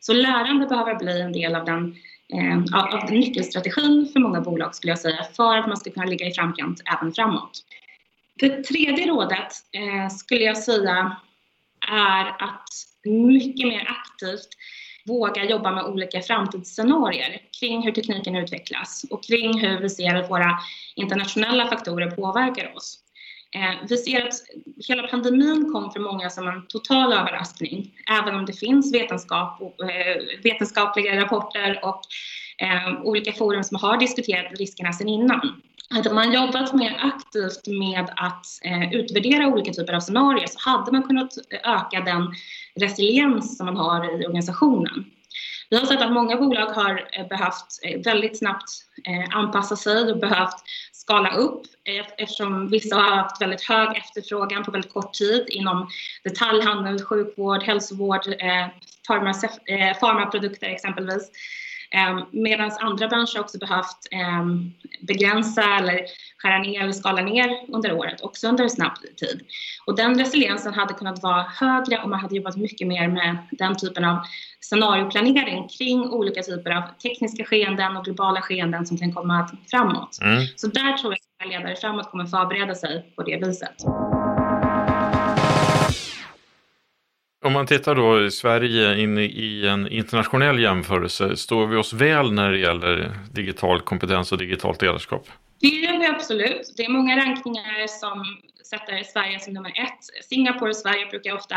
Så 0.00 0.12
lärande 0.12 0.66
behöver 0.66 0.94
bli 0.94 1.20
en 1.20 1.32
del 1.32 1.54
av 1.54 1.64
den 1.64 1.96
eh, 2.32 2.78
av, 2.78 2.94
av 2.94 3.12
nyckelstrategin 3.12 4.10
för 4.12 4.20
många 4.20 4.40
bolag 4.40 4.74
skulle 4.74 4.90
jag 4.90 4.98
säga, 4.98 5.24
för 5.36 5.56
att 5.56 5.68
man 5.68 5.76
ska 5.76 5.90
kunna 5.90 6.06
ligga 6.06 6.26
i 6.26 6.32
framkant 6.32 6.82
även 6.98 7.12
framåt. 7.12 7.64
Det 8.40 8.64
tredje 8.64 9.06
rådet 9.06 9.52
eh, 9.72 10.08
skulle 10.08 10.44
jag 10.44 10.58
säga 10.58 11.16
är 11.88 12.26
att 12.38 12.68
mycket 13.04 13.68
mer 13.68 13.88
aktivt 13.88 14.48
våga 15.06 15.44
jobba 15.44 15.70
med 15.70 15.84
olika 15.84 16.20
framtidsscenarier 16.20 17.42
kring 17.60 17.82
hur 17.82 17.92
tekniken 17.92 18.36
utvecklas 18.36 19.04
och 19.10 19.24
kring 19.24 19.60
hur 19.60 19.80
vi 19.80 19.90
ser 19.90 20.14
att 20.14 20.30
våra 20.30 20.58
internationella 20.96 21.68
faktorer 21.68 22.10
påverkar 22.10 22.76
oss. 22.76 22.98
Eh, 23.54 23.86
vi 23.88 23.96
ser 23.96 24.26
att 24.26 24.34
hela 24.88 25.08
pandemin 25.08 25.72
kom 25.72 25.90
för 25.90 26.00
många 26.00 26.30
som 26.30 26.48
en 26.48 26.66
total 26.66 27.12
överraskning, 27.12 27.94
även 28.20 28.34
om 28.34 28.46
det 28.46 28.52
finns 28.52 28.94
vetenskap, 28.94 29.60
eh, 29.60 30.22
vetenskapliga 30.42 31.20
rapporter 31.20 31.80
och 31.82 32.00
eh, 32.58 33.02
olika 33.02 33.32
forum 33.32 33.64
som 33.64 33.76
har 33.76 33.96
diskuterat 33.96 34.58
riskerna 34.58 34.92
sedan 34.92 35.08
innan. 35.08 35.62
Hade 35.94 36.10
man 36.14 36.32
jobbat 36.32 36.74
mer 36.74 37.00
aktivt 37.02 37.66
med 37.66 38.10
att 38.16 38.46
eh, 38.64 38.92
utvärdera 38.92 39.46
olika 39.46 39.72
typer 39.72 39.92
av 39.92 40.00
scenarier 40.00 40.46
så 40.46 40.70
hade 40.70 40.92
man 40.92 41.02
kunnat 41.02 41.32
eh, 41.50 41.74
öka 41.74 42.00
den 42.00 42.34
resiliens 42.74 43.56
som 43.56 43.66
man 43.66 43.76
har 43.76 44.04
i 44.04 44.26
organisationen. 44.26 45.04
Vi 45.70 45.76
har 45.76 45.86
sett 45.86 46.02
att 46.02 46.12
många 46.12 46.36
bolag 46.36 46.66
har 46.66 47.08
eh, 47.12 47.28
behövt 47.28 47.66
eh, 47.82 48.00
väldigt 48.00 48.38
snabbt 48.38 48.68
anpassa 49.30 49.76
sig 49.76 50.12
och 50.12 50.18
behövt 50.18 50.56
skala 50.92 51.34
upp 51.34 51.62
eftersom 51.84 52.68
vissa 52.68 52.96
har 52.96 53.16
haft 53.16 53.42
väldigt 53.42 53.62
hög 53.62 53.96
efterfrågan 53.96 54.64
på 54.64 54.70
väldigt 54.70 54.92
kort 54.92 55.12
tid 55.12 55.44
inom 55.48 55.88
detaljhandel, 56.24 57.04
sjukvård, 57.04 57.62
hälsovård, 57.62 58.24
farmaprodukter 60.00 60.66
exempelvis. 60.66 61.30
Ehm, 61.90 62.24
Medan 62.30 62.70
andra 62.80 63.08
branscher 63.08 63.40
också 63.40 63.58
behövt 63.58 64.08
ehm, 64.10 64.72
begränsa 65.00 65.62
eller 65.62 66.00
skära 66.38 66.58
ner 66.58 66.80
eller 66.82 66.92
skala 66.92 67.22
ner 67.22 67.66
under 67.68 67.92
året, 67.92 68.20
också 68.20 68.48
under 68.48 68.68
snabb 68.68 68.94
tid. 69.16 69.40
Och 69.86 69.96
den 69.96 70.18
resiliensen 70.18 70.74
hade 70.74 70.94
kunnat 70.94 71.22
vara 71.22 71.42
högre 71.42 71.98
om 71.98 72.10
man 72.10 72.20
hade 72.20 72.36
jobbat 72.36 72.56
mycket 72.56 72.88
mer 72.88 73.08
med 73.08 73.36
den 73.50 73.76
typen 73.76 74.04
av 74.04 74.18
scenarioplanering 74.60 75.68
kring 75.68 76.10
olika 76.10 76.42
typer 76.42 76.70
av 76.70 76.82
tekniska 77.02 77.44
skeenden 77.44 77.96
och 77.96 78.04
globala 78.04 78.40
skeenden 78.42 78.86
som 78.86 78.98
kan 78.98 79.12
komma 79.12 79.50
framåt. 79.70 80.18
Mm. 80.22 80.44
Så 80.56 80.66
där 80.66 80.96
tror 80.96 81.12
jag 81.12 81.18
att 81.46 81.52
ledare 81.52 81.76
framåt 81.76 82.10
kommer 82.10 82.26
förbereda 82.26 82.74
sig 82.74 83.12
på 83.16 83.22
det 83.22 83.36
viset. 83.36 83.76
Om 87.50 87.54
man 87.54 87.66
tittar 87.66 87.94
då 87.94 88.24
i 88.26 88.30
Sverige 88.30 88.98
in 88.98 89.18
i 89.18 89.66
en 89.66 89.88
internationell 89.88 90.60
jämförelse, 90.60 91.36
står 91.36 91.66
vi 91.66 91.76
oss 91.76 91.92
väl 91.92 92.32
när 92.32 92.50
det 92.50 92.58
gäller 92.58 93.12
digital 93.32 93.80
kompetens 93.80 94.32
och 94.32 94.38
digitalt 94.38 94.82
ledarskap? 94.82 95.28
Det 95.60 95.66
gör 95.66 95.98
vi 95.98 96.06
absolut. 96.06 96.74
Det 96.76 96.84
är 96.84 96.88
många 96.88 97.16
rankningar 97.16 97.86
som 97.86 98.24
sätter 98.64 99.02
Sverige 99.02 99.40
som 99.40 99.52
nummer 99.52 99.70
ett. 99.70 100.24
Singapore 100.24 100.70
och 100.70 100.76
Sverige 100.76 101.06
brukar 101.06 101.34
ofta 101.34 101.56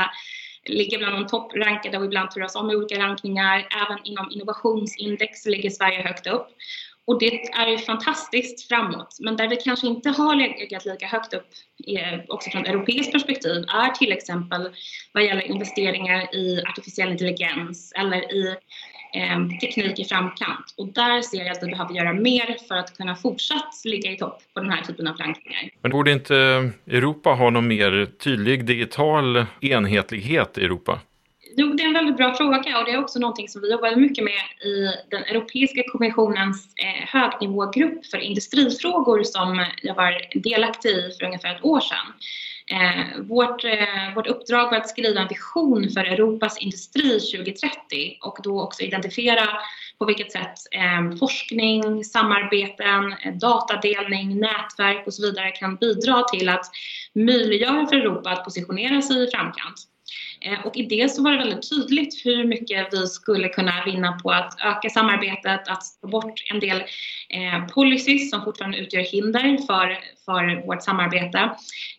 ligga 0.65 0.97
bland 0.97 1.15
de 1.15 1.27
topprankade 1.27 1.97
och 1.97 2.05
ibland 2.05 2.31
turas 2.31 2.55
om 2.55 2.71
i 2.71 2.75
olika 2.75 2.99
rankningar. 2.99 3.67
Även 3.85 3.99
inom 4.03 4.31
innovationsindex 4.31 5.45
ligger 5.45 5.69
Sverige 5.69 6.01
högt 6.01 6.27
upp. 6.27 6.47
Och 7.05 7.19
det 7.19 7.53
är 7.53 7.67
ju 7.67 7.77
fantastiskt 7.77 8.67
framåt. 8.67 9.17
Men 9.19 9.35
där 9.35 9.47
vi 9.47 9.55
kanske 9.55 9.87
inte 9.87 10.09
har 10.09 10.35
legat 10.35 10.85
lika 10.85 11.07
högt 11.07 11.33
upp, 11.33 11.47
eh, 11.87 12.19
också 12.27 12.49
från 12.49 12.61
ett 12.61 12.69
europeiskt 12.69 13.11
perspektiv, 13.11 13.65
är 13.67 13.89
till 13.89 14.11
exempel 14.11 14.69
vad 15.11 15.23
gäller 15.23 15.41
investeringar 15.41 16.35
i 16.35 16.63
artificiell 16.69 17.11
intelligens 17.11 17.93
eller 17.95 18.33
i 18.33 18.55
eh, 19.13 19.59
teknik 19.61 19.99
i 19.99 20.05
framkant. 20.05 20.73
Och 20.77 20.87
där 20.87 21.21
ser 21.21 21.37
jag 21.37 21.49
att 21.49 21.63
vi 21.63 21.67
behöver 21.67 21.93
göra 21.93 22.13
mer 22.13 22.57
för 22.67 22.75
att 22.75 22.97
kunna 22.97 23.15
fortsatt 23.15 23.81
ligga 23.85 24.11
i 24.11 24.17
topp 24.17 24.41
på 24.53 24.59
den 24.59 24.69
här 24.69 24.81
typen 24.81 25.07
av 25.07 25.17
rankningar. 25.17 25.69
Men 25.81 25.91
borde 25.91 26.11
inte 26.11 26.35
Europa 26.87 27.29
ha 27.29 27.49
någon 27.49 27.67
mer 27.67 28.07
tydlig 28.23 28.65
digital 28.65 29.45
enhetlighet 29.61 30.57
i 30.57 30.63
Europa? 30.63 30.99
Jo, 31.55 31.73
det 31.73 31.83
är 31.83 31.87
en 31.87 31.93
väldigt 31.93 32.17
bra 32.17 32.33
fråga 32.33 32.79
och 32.79 32.85
det 32.85 32.91
är 32.91 32.99
också 32.99 33.19
någonting 33.19 33.49
som 33.49 33.61
vi 33.61 33.71
jobbar 33.71 33.95
mycket 33.95 34.23
med 34.23 34.67
i 34.71 34.93
den 35.09 35.23
Europeiska 35.23 35.83
kommissionens 35.91 36.67
eh, 36.75 37.07
högnivågrupp 37.07 38.05
för 38.05 38.17
industrifrågor 38.17 39.23
som 39.23 39.65
jag 39.81 39.95
var 39.95 40.39
delaktig 40.43 40.89
i 40.89 41.15
för 41.19 41.25
ungefär 41.25 41.55
ett 41.55 41.65
år 41.65 41.79
sedan. 41.79 42.13
Eh, 42.67 43.21
vårt, 43.21 43.63
eh, 43.63 44.15
vårt 44.15 44.27
uppdrag 44.27 44.69
var 44.69 44.77
att 44.77 44.89
skriva 44.89 45.21
en 45.21 45.27
vision 45.27 45.89
för 45.89 46.03
Europas 46.03 46.57
industri 46.57 47.19
2030 47.19 47.69
och 48.21 48.37
då 48.43 48.61
också 48.61 48.83
identifiera 48.83 49.47
på 49.97 50.05
vilket 50.05 50.31
sätt 50.31 50.53
eh, 50.71 51.17
forskning, 51.19 52.03
samarbeten, 52.03 53.13
eh, 53.25 53.33
datadelning, 53.33 54.39
nätverk 54.39 55.07
och 55.07 55.13
så 55.13 55.21
vidare 55.21 55.51
kan 55.51 55.75
bidra 55.75 56.23
till 56.23 56.49
att 56.49 56.65
möjliggöra 57.15 57.87
för 57.87 57.95
Europa 57.95 58.29
att 58.29 58.43
positionera 58.43 59.01
sig 59.01 59.23
i 59.23 59.31
framkant. 59.31 59.92
Eh, 60.41 60.65
och 60.65 60.77
i 60.77 60.83
det 60.83 61.11
så 61.11 61.23
var 61.23 61.31
det 61.31 61.37
väldigt 61.37 61.69
tydligt 61.69 62.25
hur 62.25 62.43
mycket 62.43 62.87
vi 62.91 63.07
skulle 63.07 63.49
kunna 63.49 63.83
vinna 63.85 64.19
på 64.23 64.31
att 64.31 64.61
öka 64.61 64.89
samarbetet, 64.89 65.67
att 65.67 65.83
ta 66.01 66.07
bort 66.07 66.43
en 66.51 66.59
del 66.59 66.83
eh, 67.29 67.65
policies 67.73 68.29
som 68.29 68.43
fortfarande 68.43 68.77
utgör 68.77 69.01
hinder 69.01 69.57
för, 69.67 69.97
för 70.25 70.67
vårt 70.67 70.83
samarbete. 70.83 71.39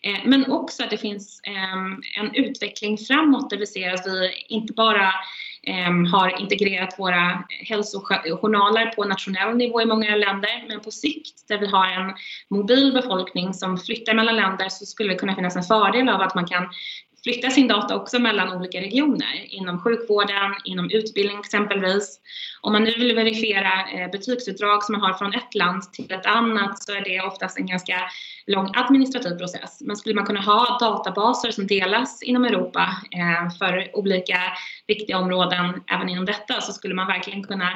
Eh, 0.03 0.20
men 0.24 0.53
också 0.53 0.85
att 0.85 0.90
det 0.90 0.98
finns 0.98 1.40
eh, 1.46 2.22
en 2.22 2.35
utveckling 2.35 2.98
framåt 2.98 3.50
där 3.50 3.57
vi 3.57 3.66
ser 3.66 3.94
att 3.94 4.07
vi 4.07 4.44
inte 4.48 4.72
bara 4.72 5.12
eh, 5.62 6.12
har 6.12 6.40
integrerat 6.40 6.98
våra 6.98 7.44
hälsojournaler 7.68 8.87
på 8.87 9.05
nationell 9.05 9.57
nivå 9.57 9.83
i 9.83 9.87
många 9.87 10.16
länder, 10.16 10.64
men 10.68 10.81
på 10.81 10.90
sikt 10.90 11.48
där 11.48 11.59
vi 11.59 11.66
har 11.66 11.87
en 11.87 12.14
mobil 12.50 12.92
befolkning 12.92 13.55
som 13.55 13.79
flyttar 13.79 14.14
mellan 14.14 14.37
länder 14.37 14.68
så 14.68 14.87
skulle 14.87 15.12
det 15.12 15.18
kunna 15.18 15.35
finnas 15.35 15.57
en 15.57 15.62
fördel 15.62 16.09
av 16.09 16.20
att 16.20 16.35
man 16.35 16.46
kan 16.46 16.68
flytta 17.24 17.50
sin 17.50 17.68
data 17.68 17.96
också 17.96 18.18
mellan 18.18 18.56
olika 18.56 18.80
regioner 18.80 19.46
inom 19.48 19.80
sjukvården, 19.80 20.54
inom 20.64 20.90
utbildning 20.90 21.38
exempelvis. 21.38 22.20
Om 22.64 22.72
man 22.72 22.85
nu 22.85 22.94
vill 22.98 23.14
verifiera 23.14 23.72
eh, 23.94 24.11
betygsutdrag 24.11 24.83
som 24.83 24.92
man 24.92 25.00
har 25.00 25.18
från 25.18 25.35
ett 25.35 25.55
land 25.55 25.92
till 25.92 26.12
ett 26.12 26.27
annat 26.27 26.83
så 26.83 26.92
är 26.92 27.05
det 27.05 27.20
oftast 27.20 27.59
en 27.59 27.66
ganska 27.66 28.00
lång 28.46 28.70
administrativ 28.74 29.38
process. 29.38 29.79
Men 29.81 29.96
skulle 29.96 30.14
man 30.14 30.27
kunna 30.27 30.40
ha 30.40 30.79
databaser 30.81 31.50
som 31.50 31.66
delas 31.66 32.22
inom 32.22 32.44
Europa 32.44 32.96
eh, 33.11 33.57
för 33.59 33.96
olika 33.96 34.38
viktiga 34.87 35.18
områden 35.18 35.83
även 35.87 36.09
inom 36.09 36.24
detta 36.24 36.61
så 36.61 36.72
skulle 36.72 36.94
man 36.94 37.07
verkligen 37.07 37.42
kunna 37.42 37.68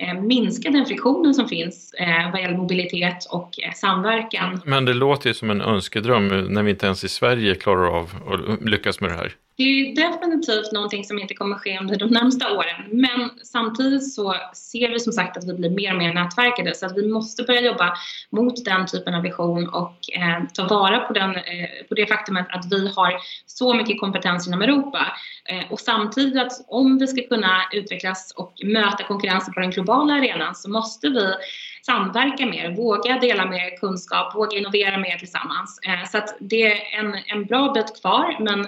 eh, 0.00 0.20
minska 0.20 0.70
den 0.70 0.86
friktionen 0.86 1.34
som 1.34 1.48
finns 1.48 1.94
vad 2.32 2.40
gäller 2.40 2.56
mobilitet 2.56 3.26
och 3.30 3.50
samverkan. 3.74 4.60
Men 4.64 4.84
det 4.84 4.94
låter 4.94 5.28
ju 5.28 5.34
som 5.34 5.50
en 5.50 5.60
önskedröm 5.60 6.28
när 6.28 6.62
vi 6.62 6.70
inte 6.70 6.86
ens 6.86 7.04
i 7.04 7.08
Sverige 7.08 7.54
klarar 7.54 7.98
av 7.98 8.10
att 8.26 8.64
lyckas 8.68 9.00
med 9.00 9.10
det 9.10 9.16
här. 9.16 9.32
Det 9.56 9.62
är 9.62 9.94
definitivt 9.94 10.72
någonting 10.72 11.04
som 11.04 11.18
inte 11.18 11.34
kommer 11.34 11.56
ske 11.56 11.78
under 11.78 11.96
de 11.96 12.10
närmsta 12.10 12.56
åren. 12.56 12.82
Men 12.90 13.30
samtidigt 13.42 14.12
så 14.12 14.36
ser 14.52 14.88
vi 14.88 15.00
som 15.00 15.12
sagt 15.12 15.36
att 15.36 15.48
vi 15.48 15.54
blir 15.54 15.70
mer 15.70 15.92
och 15.92 15.98
mer 15.98 16.14
nätverkade 16.14 16.74
så 16.74 16.86
att 16.86 16.96
vi 16.96 17.08
måste 17.08 17.42
börja 17.42 17.60
jobba 17.60 17.96
mot 18.30 18.64
den 18.64 18.86
typen 18.86 19.14
av 19.14 19.22
vision 19.22 19.68
och 19.68 19.96
eh, 20.12 20.44
ta 20.54 20.66
vara 20.66 21.00
på, 21.00 21.12
den, 21.12 21.30
eh, 21.30 21.68
på 21.88 21.94
det 21.94 22.06
faktumet 22.06 22.46
att 22.50 22.72
vi 22.72 22.88
har 22.88 23.16
så 23.46 23.74
mycket 23.74 24.00
kompetens 24.00 24.46
inom 24.46 24.62
Europa. 24.62 25.06
Eh, 25.44 25.72
och 25.72 25.80
samtidigt 25.80 26.42
att 26.42 26.52
om 26.68 26.98
vi 26.98 27.06
ska 27.06 27.22
kunna 27.22 27.62
utvecklas 27.72 28.32
och 28.36 28.52
möta 28.64 29.04
konkurrensen 29.04 29.54
på 29.54 29.60
den 29.60 29.70
globala 29.70 30.14
arenan 30.14 30.54
så 30.54 30.70
måste 30.70 31.08
vi 31.08 31.34
samverka 31.82 32.46
mer, 32.46 32.76
våga 32.76 33.18
dela 33.18 33.46
mer 33.46 33.76
kunskap, 33.76 34.34
våga 34.34 34.58
innovera 34.58 34.98
mer 34.98 35.18
tillsammans. 35.18 35.80
Eh, 35.82 36.08
så 36.10 36.18
att 36.18 36.36
det 36.40 36.72
är 36.72 37.00
en, 37.00 37.14
en 37.26 37.44
bra 37.44 37.72
bit 37.72 38.00
kvar 38.00 38.36
men 38.40 38.66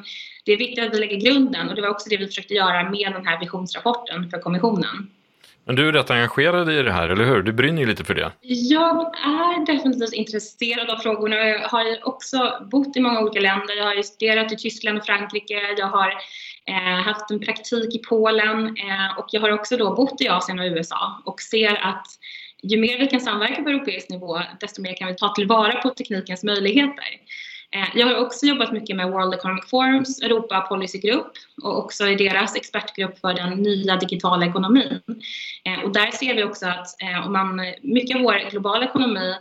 det 0.49 0.53
är 0.53 0.59
viktigt 0.59 0.85
att 0.85 0.95
vi 0.95 0.99
lägger 0.99 1.17
grunden 1.17 1.69
och 1.69 1.75
det 1.75 1.83
var 1.83 1.89
också 1.89 2.09
det 2.09 2.17
vi 2.17 2.27
försökte 2.27 2.55
göra 2.55 2.91
med 2.91 3.13
den 3.13 3.27
här 3.27 3.41
visionsrapporten 3.41 4.31
för 4.31 4.39
kommissionen. 4.39 5.11
Men 5.65 5.77
du 5.77 5.89
är 5.89 5.93
rätt 5.93 6.11
engagerad 6.11 6.71
i 6.71 6.83
det 6.83 6.93
här, 6.93 7.09
eller 7.09 7.25
hur? 7.25 7.43
Du 7.43 7.53
brinner 7.53 7.81
ju 7.81 7.87
lite 7.87 8.05
för 8.05 8.15
det. 8.15 8.33
Jag 8.43 8.97
är 9.17 9.67
definitivt 9.67 10.13
intresserad 10.13 10.91
av 10.91 10.97
frågorna. 10.97 11.37
Jag 11.37 11.69
har 11.69 12.09
också 12.09 12.67
bott 12.71 12.97
i 12.97 13.01
många 13.01 13.21
olika 13.21 13.41
länder. 13.41 13.77
Jag 13.77 13.85
har 13.85 14.03
studerat 14.03 14.53
i 14.53 14.57
Tyskland 14.57 14.99
och 14.99 15.07
Frankrike. 15.07 15.61
Jag 15.79 15.87
har 15.87 16.09
eh, 16.67 17.03
haft 17.05 17.31
en 17.31 17.41
praktik 17.41 17.95
i 17.95 17.99
Polen 17.99 18.67
eh, 18.67 19.19
och 19.19 19.27
jag 19.31 19.41
har 19.41 19.51
också 19.51 19.77
då 19.77 19.95
bott 19.95 20.21
i 20.21 20.29
Asien 20.29 20.59
och 20.59 20.65
USA 20.65 21.23
och 21.25 21.41
ser 21.41 21.87
att 21.87 22.07
ju 22.63 22.81
mer 22.81 22.99
vi 22.99 23.07
kan 23.07 23.21
samverka 23.21 23.63
på 23.63 23.69
europeisk 23.69 24.11
nivå, 24.11 24.41
desto 24.61 24.83
mer 24.83 24.97
kan 24.97 25.09
vi 25.09 25.15
ta 25.15 25.35
tillvara 25.35 25.73
på 25.83 25.91
teknikens 25.91 26.45
möjligheter. 26.45 27.05
Eh, 27.71 27.89
jag 27.95 28.07
har 28.07 28.17
också 28.17 28.47
jobbat 28.47 28.73
mycket 28.73 28.97
med 28.97 29.11
World 29.11 29.35
Economic 29.35 29.65
Forums 29.71 30.23
Europa 30.23 30.61
Policy 30.61 30.99
Group 30.99 31.33
och 31.63 31.79
också 31.79 32.09
i 32.09 32.15
deras 32.15 32.57
expertgrupp 32.57 33.19
för 33.19 33.35
den 33.35 33.51
nya 33.51 33.97
digitala 33.97 34.47
ekonomin. 34.47 35.01
Eh, 35.65 35.85
och 35.85 35.93
där 35.93 36.11
ser 36.11 36.35
vi 36.35 36.45
också 36.45 36.67
att 36.67 37.03
eh, 37.03 37.27
om 37.27 37.33
man, 37.33 37.61
mycket 37.83 38.17
av 38.17 38.23
vår 38.23 38.51
globala 38.51 38.85
ekonomi 38.85 39.35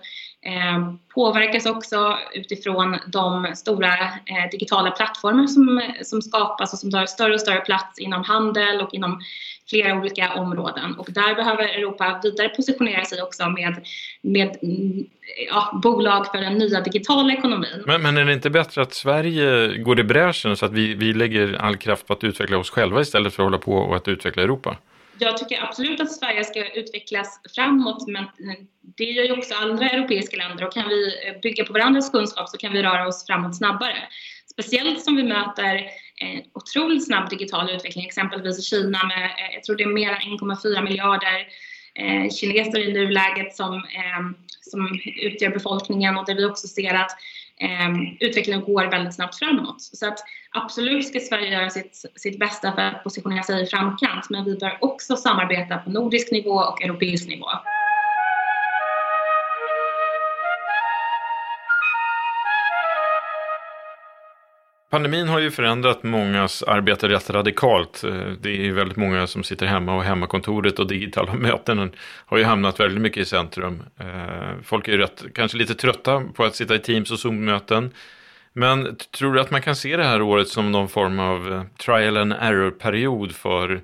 Eh, 0.45 0.93
påverkas 1.13 1.65
också 1.65 2.17
utifrån 2.33 2.97
de 3.07 3.47
stora 3.55 3.93
eh, 4.03 4.49
digitala 4.51 4.91
plattformar 4.91 5.47
som, 5.47 5.81
som 6.03 6.21
skapas 6.21 6.73
och 6.73 6.79
som 6.79 6.91
tar 6.91 7.05
större 7.05 7.33
och 7.33 7.41
större 7.41 7.59
plats 7.59 7.99
inom 7.99 8.23
handel 8.23 8.81
och 8.81 8.93
inom 8.93 9.21
flera 9.69 9.99
olika 9.99 10.33
områden. 10.33 10.95
Och 10.95 11.07
där 11.09 11.35
behöver 11.35 11.63
Europa 11.63 12.19
vidare 12.23 12.49
positionera 12.49 13.05
sig 13.05 13.21
också 13.21 13.49
med, 13.49 13.85
med 14.21 14.57
mm, 14.61 15.05
ja, 15.49 15.79
bolag 15.83 16.27
för 16.31 16.37
den 16.37 16.53
nya 16.53 16.81
digitala 16.81 17.33
ekonomin. 17.33 17.83
Men, 17.85 18.01
men 18.01 18.17
är 18.17 18.25
det 18.25 18.33
inte 18.33 18.49
bättre 18.49 18.81
att 18.81 18.93
Sverige 18.93 19.77
går 19.77 19.99
i 19.99 20.03
bräschen 20.03 20.57
så 20.57 20.65
att 20.65 20.73
vi, 20.73 20.93
vi 20.93 21.13
lägger 21.13 21.53
all 21.53 21.77
kraft 21.77 22.07
på 22.07 22.13
att 22.13 22.23
utveckla 22.23 22.57
oss 22.57 22.69
själva 22.69 23.01
istället 23.01 23.33
för 23.33 23.43
att 23.43 23.47
hålla 23.47 23.57
på 23.57 23.73
och 23.73 23.95
att 23.95 24.07
utveckla 24.07 24.43
Europa? 24.43 24.77
Jag 25.19 25.37
tycker 25.37 25.63
absolut 25.63 26.01
att 26.01 26.11
Sverige 26.11 26.43
ska 26.43 26.73
utvecklas 26.73 27.41
framåt 27.55 28.07
men 28.07 28.23
eh, 28.23 28.63
det 28.81 29.03
gör 29.03 29.23
ju 29.23 29.31
också 29.31 29.55
andra 29.55 29.89
europeiska 29.89 30.37
länder 30.37 30.65
och 30.65 30.73
kan 30.73 30.89
vi 30.89 31.27
eh, 31.27 31.39
bygga 31.41 31.65
på 31.65 31.73
varandras 31.73 32.09
kunskap 32.09 32.49
så 32.49 32.57
kan 32.57 32.73
vi 32.73 32.83
röra 32.83 33.07
oss 33.07 33.25
framåt 33.25 33.57
snabbare. 33.57 33.97
Speciellt 34.51 35.03
som 35.03 35.15
vi 35.15 35.23
möter 35.23 35.75
en 36.15 36.41
otroligt 36.53 37.05
snabb 37.05 37.29
digital 37.29 37.69
utveckling, 37.69 38.05
exempelvis 38.05 38.59
i 38.59 38.61
Kina 38.61 39.07
med, 39.07 39.31
jag 39.53 39.63
tror 39.63 39.75
det 39.75 39.83
är 39.83 39.87
mer 39.87 40.11
än 40.11 40.21
1,4 40.21 40.83
miljarder 40.83 41.47
kineser 42.29 42.79
i 42.79 42.93
nuläget 42.93 43.55
som, 43.55 43.83
som 44.61 44.99
utgör 45.21 45.49
befolkningen 45.49 46.17
och 46.17 46.25
där 46.25 46.35
vi 46.35 46.45
också 46.45 46.67
ser 46.67 46.93
att 46.93 47.11
eh, 47.59 48.13
utvecklingen 48.19 48.61
går 48.61 48.85
väldigt 48.85 49.15
snabbt 49.15 49.39
framåt. 49.39 49.81
Så 49.81 50.07
att 50.07 50.19
absolut 50.51 51.07
ska 51.07 51.19
Sverige 51.19 51.49
göra 51.49 51.69
sitt, 51.69 52.05
sitt 52.15 52.39
bästa 52.39 52.71
för 52.71 52.81
att 52.81 53.03
positionera 53.03 53.43
sig 53.43 53.63
i 53.63 53.65
framkant 53.65 54.29
men 54.29 54.45
vi 54.45 54.57
bör 54.57 54.77
också 54.81 55.15
samarbeta 55.15 55.77
på 55.77 55.89
nordisk 55.89 56.31
nivå 56.31 56.53
och 56.53 56.83
europeisk 56.83 57.27
nivå. 57.27 57.47
Pandemin 64.89 65.27
har 65.27 65.39
ju 65.39 65.51
förändrat 65.51 66.03
mångas 66.03 66.63
arbete 66.63 67.09
rätt 67.09 67.29
radikalt. 67.29 68.03
Eh, 68.03 68.31
det 68.41 68.49
är 68.49 68.63
ju 68.63 68.73
väldigt 68.73 68.97
många 68.97 69.27
som 69.27 69.43
sitter 69.43 69.65
hemma 69.65 69.95
och 69.95 70.03
hemmakontoret 70.03 70.79
och 70.79 70.87
digitala 70.87 71.33
möten 71.37 71.91
har 72.25 72.37
ju 72.37 72.43
hamnat 72.43 72.79
väldigt 72.79 73.01
mycket 73.01 73.21
i 73.21 73.25
centrum. 73.25 73.83
Eh, 73.99 74.63
folk 74.63 74.87
är 74.87 74.91
ju 74.91 74.97
rätt, 74.97 75.23
kanske 75.33 75.57
lite 75.57 75.75
trötta 75.75 76.23
på 76.33 76.43
att 76.43 76.55
sitta 76.55 76.75
i 76.75 76.79
Teams 76.79 77.11
och 77.11 77.19
Zoom-möten. 77.19 77.91
Men 78.53 78.95
tror 79.17 79.33
du 79.33 79.41
att 79.41 79.51
man 79.51 79.61
kan 79.61 79.75
se 79.75 79.97
det 79.97 80.03
här 80.03 80.21
året 80.21 80.47
som 80.47 80.71
någon 80.71 80.89
form 80.89 81.19
av 81.19 81.53
eh, 81.53 81.63
trial 81.77 82.17
and 82.17 82.33
error-period 82.33 83.31
för 83.31 83.81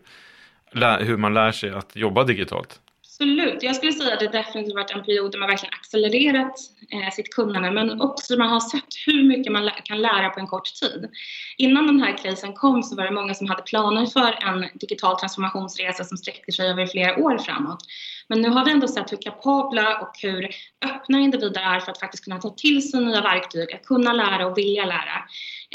hur 0.99 1.17
man 1.17 1.33
lär 1.33 1.51
sig 1.51 1.69
att 1.69 1.95
jobba 1.95 2.23
digitalt? 2.23 2.79
Absolut. 3.23 3.63
Jag 3.63 3.75
skulle 3.75 3.93
säga 3.93 4.13
att 4.13 4.19
det 4.19 4.27
definitivt 4.27 4.75
varit 4.75 4.91
en 4.91 5.03
period 5.03 5.31
där 5.31 5.39
man 5.39 5.49
verkligen 5.49 5.73
accelererat 5.73 6.55
eh, 6.91 7.13
sitt 7.13 7.33
kunnande 7.33 7.71
men 7.71 8.01
också 8.01 8.37
man 8.37 8.49
har 8.49 8.59
sett 8.59 8.93
hur 9.05 9.23
mycket 9.23 9.51
man 9.51 9.69
kan 9.83 10.01
lära 10.01 10.29
på 10.29 10.39
en 10.39 10.47
kort 10.47 10.73
tid. 10.73 11.09
Innan 11.57 11.87
den 11.87 11.99
här 11.99 12.17
krisen 12.17 12.53
kom 12.53 12.83
så 12.83 12.95
var 12.95 13.03
det 13.03 13.11
många 13.11 13.33
som 13.33 13.47
hade 13.49 13.61
planer 13.61 14.05
för 14.05 14.47
en 14.47 14.69
digital 14.73 15.19
transformationsresa 15.19 16.03
som 16.03 16.17
sträcker 16.17 16.51
sig 16.51 16.69
över 16.69 16.85
flera 16.85 17.17
år 17.17 17.37
framåt. 17.37 17.79
Men 18.27 18.41
nu 18.41 18.49
har 18.49 18.65
vi 18.65 18.71
ändå 18.71 18.87
sett 18.87 19.11
hur 19.11 19.17
kapabla 19.17 19.99
och 19.99 20.11
hur 20.21 20.49
öppna 20.85 21.19
individer 21.19 21.61
är 21.61 21.79
för 21.79 21.91
att 21.91 21.99
faktiskt 21.99 22.23
kunna 22.23 22.39
ta 22.39 22.49
till 22.49 22.91
sig 22.91 23.05
nya 23.05 23.21
verktyg, 23.21 23.73
att 23.73 23.85
kunna 23.85 24.13
lära 24.13 24.47
och 24.47 24.57
vilja 24.57 24.85
lära. 24.85 25.17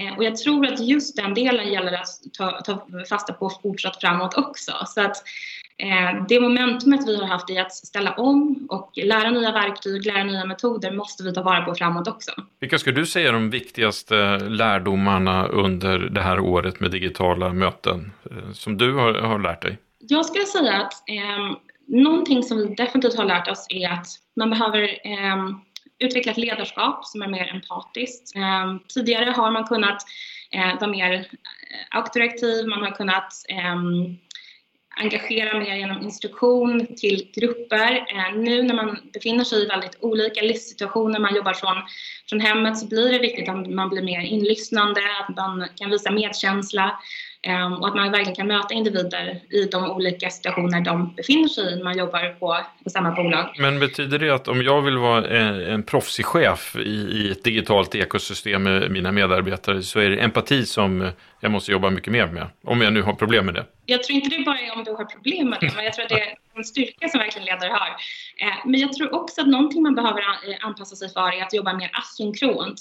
Eh, 0.01 0.17
och 0.17 0.25
jag 0.25 0.37
tror 0.37 0.67
att 0.67 0.81
just 0.81 1.17
den 1.17 1.35
delen 1.35 1.73
gäller 1.73 1.93
att 1.93 2.09
ta, 2.33 2.61
ta 2.61 2.87
fasta 3.09 3.33
på 3.33 3.51
fortsatt 3.63 4.01
framåt 4.01 4.35
också. 4.35 4.73
Så 4.87 5.01
att 5.01 5.17
det 6.29 6.41
momentumet 6.41 7.09
vi 7.09 7.17
har 7.17 7.27
haft 7.27 7.51
i 7.51 7.59
att 7.59 7.73
ställa 7.73 8.13
om 8.13 8.67
och 8.71 8.93
lära 8.97 9.31
nya 9.31 9.53
verktyg, 9.53 10.07
lära 10.07 10.25
nya 10.25 10.45
metoder 10.45 10.93
måste 10.93 11.23
vi 11.23 11.35
ta 11.35 11.43
vara 11.43 11.65
på 11.65 11.75
framåt 11.75 12.09
också. 12.09 12.31
Vilka 12.61 12.79
skulle 12.79 13.01
du 13.01 13.07
säga 13.07 13.29
är 13.29 13.33
de 13.33 13.51
viktigaste 13.51 14.39
lärdomarna 14.39 15.47
under 15.47 15.99
det 15.99 16.21
här 16.21 16.41
året 16.41 16.81
med 16.81 16.91
digitala 16.91 17.53
möten 17.53 18.13
eh, 18.31 18.53
som 18.53 18.77
du 18.77 18.95
har, 18.95 19.15
har 19.15 19.39
lärt 19.39 19.63
dig? 19.63 19.79
Jag 19.99 20.27
skulle 20.27 20.45
säga 20.45 20.73
att 20.73 20.93
eh, 21.09 21.57
någonting 21.89 22.43
som 22.43 22.59
vi 22.59 22.75
definitivt 22.75 23.17
har 23.17 23.25
lärt 23.25 23.49
oss 23.49 23.67
är 23.69 23.93
att 23.93 24.07
man 24.37 24.51
behöver 24.51 24.83
eh, 24.83 25.49
utveckla 25.99 26.33
ett 26.33 26.39
ledarskap 26.39 27.05
som 27.05 27.23
är 27.23 27.29
mer 27.29 27.55
empatiskt. 27.55 28.37
Eh, 28.37 28.77
tidigare 28.95 29.31
har 29.31 29.51
man 29.51 29.65
kunnat 29.65 30.03
eh, 30.51 30.81
vara 30.81 30.91
mer 30.91 31.29
auktorativ, 31.91 32.67
man 32.67 32.83
har 32.83 32.91
kunnat 32.91 33.33
engagera 34.99 35.59
mer 35.59 35.77
genom 35.77 36.03
instruktion 36.03 36.87
till 36.97 37.31
grupper. 37.35 37.93
Eh, 37.93 38.39
nu 38.39 38.63
när 38.63 38.75
man 38.75 38.99
befinner 39.13 39.45
sig 39.45 39.63
i 39.63 39.67
väldigt 39.67 39.97
olika 40.01 40.43
livssituationer, 40.43 41.19
man 41.19 41.35
jobbar 41.35 41.55
från, 41.55 41.77
från 42.29 42.41
hemmet, 42.41 42.79
så 42.79 42.87
blir 42.87 43.13
det 43.13 43.19
viktigt 43.19 43.49
att 43.49 43.71
man 43.71 43.89
blir 43.89 44.03
mer 44.03 44.21
inlyssnande, 44.21 45.01
att 45.21 45.37
man 45.37 45.69
kan 45.77 45.91
visa 45.91 46.11
medkänsla 46.11 46.99
och 47.81 47.89
att 47.89 47.95
man 47.95 48.11
verkligen 48.11 48.35
kan 48.35 48.47
möta 48.47 48.75
individer 48.75 49.41
i 49.51 49.65
de 49.65 49.91
olika 49.91 50.31
situationer 50.31 50.81
de 50.81 51.15
befinner 51.15 51.49
sig 51.49 51.73
i 51.73 51.77
när 51.77 51.85
man 51.85 51.99
jobbar 51.99 52.35
på, 52.39 52.57
på 52.85 52.91
samma 52.91 53.11
bolag. 53.11 53.55
Men 53.59 53.79
betyder 53.79 54.19
det 54.19 54.35
att 54.35 54.49
om 54.49 54.63
jag 54.63 54.83
vill 54.83 54.99
vara 54.99 55.29
en, 55.29 55.61
en 55.61 55.83
proffsig 55.83 56.27
chef 56.27 56.77
i, 56.77 56.81
i 56.91 57.31
ett 57.31 57.45
digitalt 57.45 57.95
ekosystem 57.95 58.63
med 58.63 58.91
mina 58.91 59.13
medarbetare 59.13 59.83
så 59.83 60.01
är 60.01 60.11
det 60.11 60.17
empati 60.17 60.67
som 60.67 61.11
jag 61.41 61.51
måste 61.51 61.73
jobba 61.73 61.91
mycket 61.91 62.13
mer 62.13 62.27
med? 62.27 62.47
Om 62.65 62.81
jag 62.81 62.93
nu 62.93 63.03
har 63.03 63.13
problem 63.13 63.47
med 63.47 63.55
det. 63.55 63.65
Jag 63.87 64.03
tror 64.03 64.17
inte 64.17 64.37
det 64.37 64.45
bara 64.45 64.61
är 64.61 64.73
om 64.77 64.85
du 64.85 64.91
har 64.91 65.05
problem 65.05 65.51
med 65.51 65.59
det, 65.61 65.73
men 65.77 65.85
jag 65.85 65.95
tror 65.95 66.05
att 66.05 66.09
det 66.09 66.21
är 66.21 66.35
en 66.57 66.65
styrka 66.65 67.09
som 67.09 67.21
verkligen 67.21 67.47
ledare 67.47 67.71
har. 67.71 67.89
Eh, 68.47 68.57
men 68.65 68.81
jag 68.81 68.93
tror 68.93 69.15
också 69.15 69.41
att 69.41 69.47
någonting 69.49 69.83
man 69.83 69.95
behöver 69.95 70.21
eh, 70.21 70.67
anpassa 70.67 70.97
sig 70.97 71.09
för 71.13 71.39
är 71.39 71.43
att 71.43 71.55
jobba 71.55 71.73
mer 71.73 71.91
asynkront. 71.93 72.81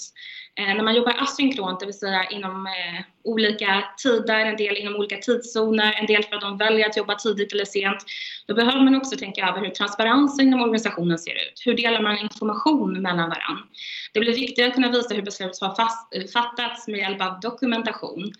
Eh, 0.58 0.74
när 0.74 0.82
man 0.82 0.94
jobbar 0.94 1.14
asynkront, 1.18 1.80
det 1.80 1.86
vill 1.86 1.98
säga 1.98 2.24
inom 2.24 2.66
eh, 2.66 3.00
olika 3.24 3.84
tider, 4.02 4.40
en 4.40 4.56
del 4.56 4.76
inom 4.76 4.96
olika 4.96 5.16
tidszoner, 5.16 5.92
en 6.00 6.06
del 6.06 6.22
för 6.22 6.36
att 6.36 6.40
de 6.40 6.58
väljer 6.58 6.86
att 6.86 6.96
jobba 6.96 7.14
tidigt 7.14 7.52
eller 7.52 7.64
sent, 7.64 8.04
då 8.46 8.54
behöver 8.54 8.84
man 8.84 8.96
också 8.96 9.16
tänka 9.16 9.48
över 9.48 9.60
hur 9.60 9.70
transparensen 9.70 10.46
inom 10.46 10.60
organisationen 10.60 11.18
ser 11.18 11.30
ut. 11.30 11.62
Hur 11.64 11.74
delar 11.74 12.02
man 12.02 12.18
information 12.18 13.02
mellan 13.02 13.16
varandra? 13.16 13.64
Det 14.12 14.20
blir 14.20 14.34
viktigt 14.34 14.66
att 14.66 14.74
kunna 14.74 14.90
visa 14.90 15.14
hur 15.14 15.22
beslut 15.22 15.58
har 15.60 15.74
fast, 15.74 16.14
eh, 16.14 16.24
fattats 16.32 16.88
med 16.88 16.98
hjälp 17.00 17.22
av 17.22 17.40
dokumentation. 17.40 18.32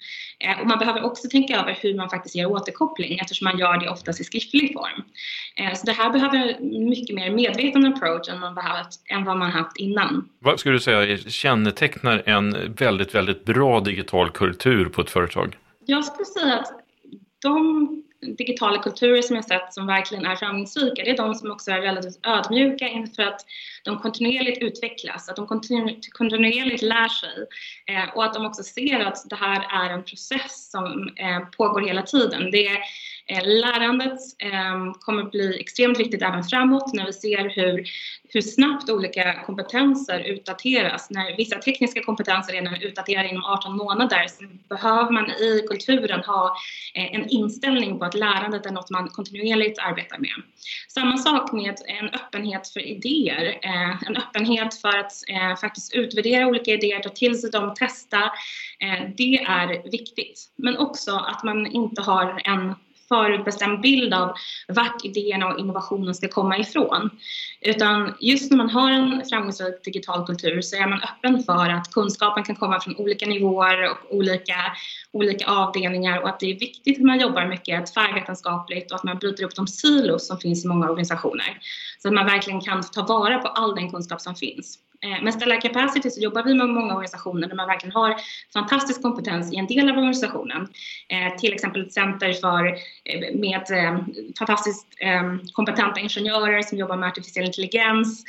Och 0.61 0.67
man 0.67 0.79
behöver 0.79 1.05
också 1.05 1.29
tänka 1.29 1.61
över 1.61 1.79
hur 1.81 1.95
man 1.95 2.11
faktiskt 2.11 2.35
ger 2.35 2.47
återkoppling 2.47 3.19
eftersom 3.19 3.45
man 3.45 3.59
gör 3.59 3.81
det 3.81 3.89
oftast 3.89 4.21
i 4.21 4.25
skriftlig 4.25 4.73
form. 4.73 5.05
Eh, 5.57 5.75
så 5.75 5.87
det 5.87 5.93
här 5.93 6.11
behöver 6.11 6.61
mycket 6.89 7.15
mer 7.15 7.31
medveten 7.31 7.87
approach 7.87 8.29
än, 8.29 8.41
man 8.41 8.55
behövt, 8.55 8.89
än 9.11 9.25
vad 9.25 9.37
man 9.37 9.51
haft 9.51 9.77
innan. 9.77 10.29
Vad 10.39 10.61
skulle 10.61 10.75
du 10.75 10.81
säga 10.81 11.19
kännetecknar 12.09 12.35
en 12.35 12.75
väldigt, 12.75 13.15
väldigt 13.15 13.45
bra 13.45 13.81
digital 13.81 14.31
kultur 14.31 14.89
på 14.89 15.01
ett 15.01 15.11
företag? 15.11 15.57
Jag 15.87 16.05
skulle 16.05 16.25
säga 16.25 16.59
att 16.59 16.73
de 17.43 18.05
digitala 18.39 18.83
kulturer 18.83 19.23
som 19.23 19.37
jag 19.37 19.45
sett 19.45 19.75
som 19.75 19.87
verkligen 19.87 20.27
är 20.27 20.37
framgångsrika, 20.37 21.03
det 21.05 21.11
är 21.11 21.17
de 21.17 21.35
som 21.35 21.51
också 21.51 21.71
är 21.71 21.81
relativt 21.81 22.27
ödmjuka 22.27 22.89
inför 22.89 23.23
att 23.23 23.41
de 23.85 23.99
kontinuerligt 23.99 24.63
utvecklas, 24.63 25.29
att 25.29 25.37
de 25.37 25.47
kontinuerligt 25.47 26.83
lär 26.83 27.09
sig 27.09 27.47
eh, 27.87 28.17
och 28.17 28.25
att 28.25 28.35
de 28.35 28.47
också 28.47 28.63
ser 28.63 29.01
att 29.01 29.31
det 29.31 29.37
här 29.37 29.87
är 29.87 29.95
en 29.95 30.03
process 30.03 30.71
som 30.71 31.09
eh, 31.17 31.49
pågår 31.57 31.81
hela 31.81 32.03
tiden. 32.03 32.51
Det 32.51 32.67
är 32.67 32.79
Eh, 33.31 33.47
lärandet 33.47 34.19
ehm, 34.39 34.95
kommer 34.95 35.23
att 35.23 35.31
bli 35.31 35.61
extremt 35.61 36.01
viktigt 36.01 36.23
även 36.23 36.45
framåt 36.45 36.95
när 36.95 37.07
vi 37.07 37.13
ser 37.13 37.49
hur, 37.49 37.85
hur 38.29 38.41
snabbt 38.41 38.91
olika 38.91 39.43
kompetenser 39.47 40.21
utdateras. 40.21 41.11
När 41.11 41.37
vissa 41.37 41.59
tekniska 41.59 42.03
kompetenser 42.03 42.53
redan 42.53 42.75
är 42.75 42.85
utdaterade 42.85 43.29
inom 43.29 43.45
18 43.45 43.77
månader 43.77 44.27
så 44.29 44.45
behöver 44.69 45.11
man 45.11 45.31
i 45.31 45.65
kulturen 45.69 46.21
ha 46.21 46.57
eh, 46.95 47.15
en 47.15 47.29
inställning 47.29 47.99
på 47.99 48.05
att 48.05 48.15
lärandet 48.15 48.67
är 48.67 48.71
något 48.71 48.91
man 48.91 49.09
kontinuerligt 49.09 49.79
arbetar 49.79 50.19
med. 50.19 50.43
Samma 50.89 51.19
sak 51.19 51.53
med 51.53 51.75
en 51.87 52.09
öppenhet 52.09 52.69
för 52.69 52.81
idéer, 52.81 53.59
eh, 53.63 54.03
en 54.07 54.17
öppenhet 54.17 54.75
för 54.75 54.99
att 54.99 55.13
faktiskt 55.61 55.95
utvärdera 55.95 56.47
olika 56.47 56.71
idéer, 56.71 57.01
ta 57.01 57.09
till 57.09 57.41
sig 57.41 57.51
dem, 57.51 57.75
testa. 57.75 58.33
Det 59.17 59.37
är 59.37 59.91
viktigt. 59.91 60.53
Men 60.57 60.77
också 60.77 61.17
att 61.17 61.45
man 61.45 61.67
inte 61.67 62.03
har 62.03 62.41
en 62.45 62.75
förutbestämd 63.09 63.81
bild 63.81 64.15
av 64.15 64.33
vart 64.69 65.05
idéerna 65.05 65.47
och 65.47 65.59
innovationen 65.59 66.15
ska 66.15 66.29
komma 66.29 66.59
ifrån. 66.59 67.11
Utan 67.61 68.15
just 68.21 68.51
när 68.51 68.59
man 68.59 68.71
har 68.71 68.91
en 68.91 69.23
framgångsrik 69.31 69.85
digital 69.85 70.27
kultur 70.27 70.61
så 70.61 70.77
är 70.77 70.87
man 70.87 71.01
öppen 71.03 71.43
för 71.43 71.69
att 71.69 71.93
kunskapen 71.93 72.45
kan 72.45 72.57
komma 72.57 72.81
från 72.81 72.97
olika 72.97 73.27
nivåer 73.27 73.91
och 73.91 74.17
olika, 74.17 74.57
olika 75.13 75.47
avdelningar 75.47 76.21
och 76.21 76.29
att 76.29 76.41
det 76.41 76.51
är 76.51 76.59
viktigt 76.59 76.99
att 76.99 77.05
man 77.05 77.21
jobbar 77.21 77.47
mycket 77.47 77.95
tvärvetenskapligt 77.95 78.91
och 78.91 78.97
att 78.97 79.05
man 79.05 79.19
bryter 79.19 79.45
upp 79.45 79.55
de 79.55 79.67
silos 79.67 80.27
som 80.27 80.39
finns 80.39 80.65
i 80.65 80.69
många 80.69 80.91
organisationer. 80.91 81.59
Så 82.03 82.09
att 82.09 82.15
man 82.15 82.27
verkligen 82.27 82.61
kan 82.61 82.83
ta 82.83 83.03
vara 83.03 83.39
på 83.39 83.49
all 83.49 83.75
den 83.75 83.91
kunskap 83.91 84.21
som 84.21 84.35
finns. 84.35 84.79
Eh, 85.05 85.23
med 85.23 85.35
Stellar 85.35 85.61
Capacity 85.61 86.11
så 86.11 86.21
jobbar 86.21 86.43
vi 86.43 86.55
med 86.55 86.69
många 86.69 86.95
organisationer 86.95 87.49
där 87.49 87.57
man 87.57 87.67
verkligen 87.67 87.95
har 87.95 88.15
fantastisk 88.53 89.03
kompetens 89.03 89.53
i 89.53 89.57
en 89.57 89.67
del 89.67 89.91
av 89.91 89.97
organisationen. 89.97 90.69
Eh, 91.09 91.37
till 91.37 91.53
exempel 91.53 91.83
ett 91.83 91.93
center 91.93 92.33
för, 92.33 92.67
eh, 93.05 93.35
med 93.35 93.63
fantastiskt 94.39 94.87
kompetenta 95.53 96.01
ingenjörer 96.01 96.63
som 96.63 96.79
jobbar 96.79 96.97
med 96.97 97.09
artificiell 97.09 97.47
intelligens 97.47 98.25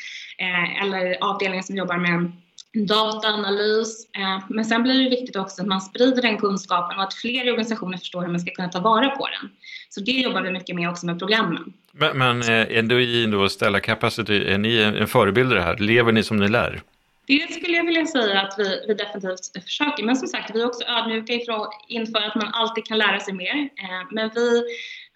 eller 0.81 1.23
avdelningar 1.23 1.63
som 1.63 1.75
jobbar 1.75 1.97
med 1.97 2.31
dataanalys. 2.73 4.07
Men 4.47 4.65
sen 4.65 4.83
blir 4.83 5.03
det 5.03 5.09
viktigt 5.09 5.35
också 5.35 5.61
att 5.61 5.67
man 5.67 5.81
sprider 5.81 6.21
den 6.21 6.37
kunskapen 6.37 6.97
och 6.97 7.03
att 7.03 7.13
fler 7.13 7.51
organisationer 7.51 7.97
förstår 7.97 8.21
hur 8.21 8.27
man 8.27 8.39
ska 8.39 8.51
kunna 8.51 8.69
ta 8.69 8.79
vara 8.79 9.09
på 9.09 9.27
den. 9.27 9.51
Så 9.89 10.01
det 10.01 10.11
jobbar 10.11 10.41
vi 10.41 10.51
mycket 10.51 10.75
med 10.75 10.89
också 10.89 11.05
med 11.05 11.19
programmen. 11.19 11.73
Men, 11.91 12.17
men 12.17 12.41
är 12.43 12.81
du 12.81 13.25
då 13.25 13.49
Stella 13.49 13.79
Capacity, 13.79 14.45
är 14.45 14.57
ni 14.57 14.77
en 14.77 15.07
förebild 15.07 15.51
i 15.51 15.55
det 15.55 15.61
här? 15.61 15.77
Lever 15.77 16.11
ni 16.11 16.23
som 16.23 16.37
ni 16.37 16.47
lär? 16.47 16.81
Det 17.29 17.53
skulle 17.53 17.77
jag 17.77 17.85
vilja 17.85 18.05
säga 18.05 18.41
att 18.41 18.55
vi, 18.57 18.85
vi 18.87 18.93
definitivt 18.93 19.63
försöker. 19.63 20.03
Men 20.03 20.15
som 20.15 20.27
sagt, 20.27 20.55
vi 20.55 20.61
är 20.61 20.65
också 20.65 20.83
ödmjuka 20.83 21.33
inför 21.87 22.19
att 22.21 22.35
man 22.35 22.47
alltid 22.53 22.85
kan 22.85 22.97
lära 22.97 23.19
sig 23.19 23.33
mer. 23.33 23.55
Eh, 23.55 24.07
men 24.11 24.29
vi 24.35 24.63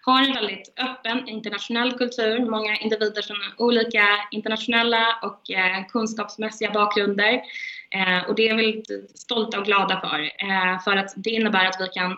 har 0.04 0.22
en 0.22 0.34
väldigt 0.34 0.72
öppen 0.76 1.28
internationell 1.28 1.92
kultur, 1.92 2.50
många 2.50 2.76
individer 2.76 3.22
från 3.22 3.36
olika 3.58 4.06
internationella 4.30 5.18
och 5.22 5.50
eh, 5.50 5.86
kunskapsmässiga 5.88 6.70
bakgrunder. 6.70 7.42
Eh, 7.90 8.28
och 8.28 8.34
det 8.34 8.48
är 8.48 8.54
vi 8.54 8.64
väldigt 8.64 9.18
stolta 9.18 9.58
och 9.58 9.64
glada 9.64 10.00
för, 10.00 10.20
eh, 10.20 10.80
för 10.84 10.96
att 10.96 11.12
det 11.16 11.30
innebär 11.30 11.66
att 11.66 11.80
vi 11.80 11.88
kan 11.88 12.12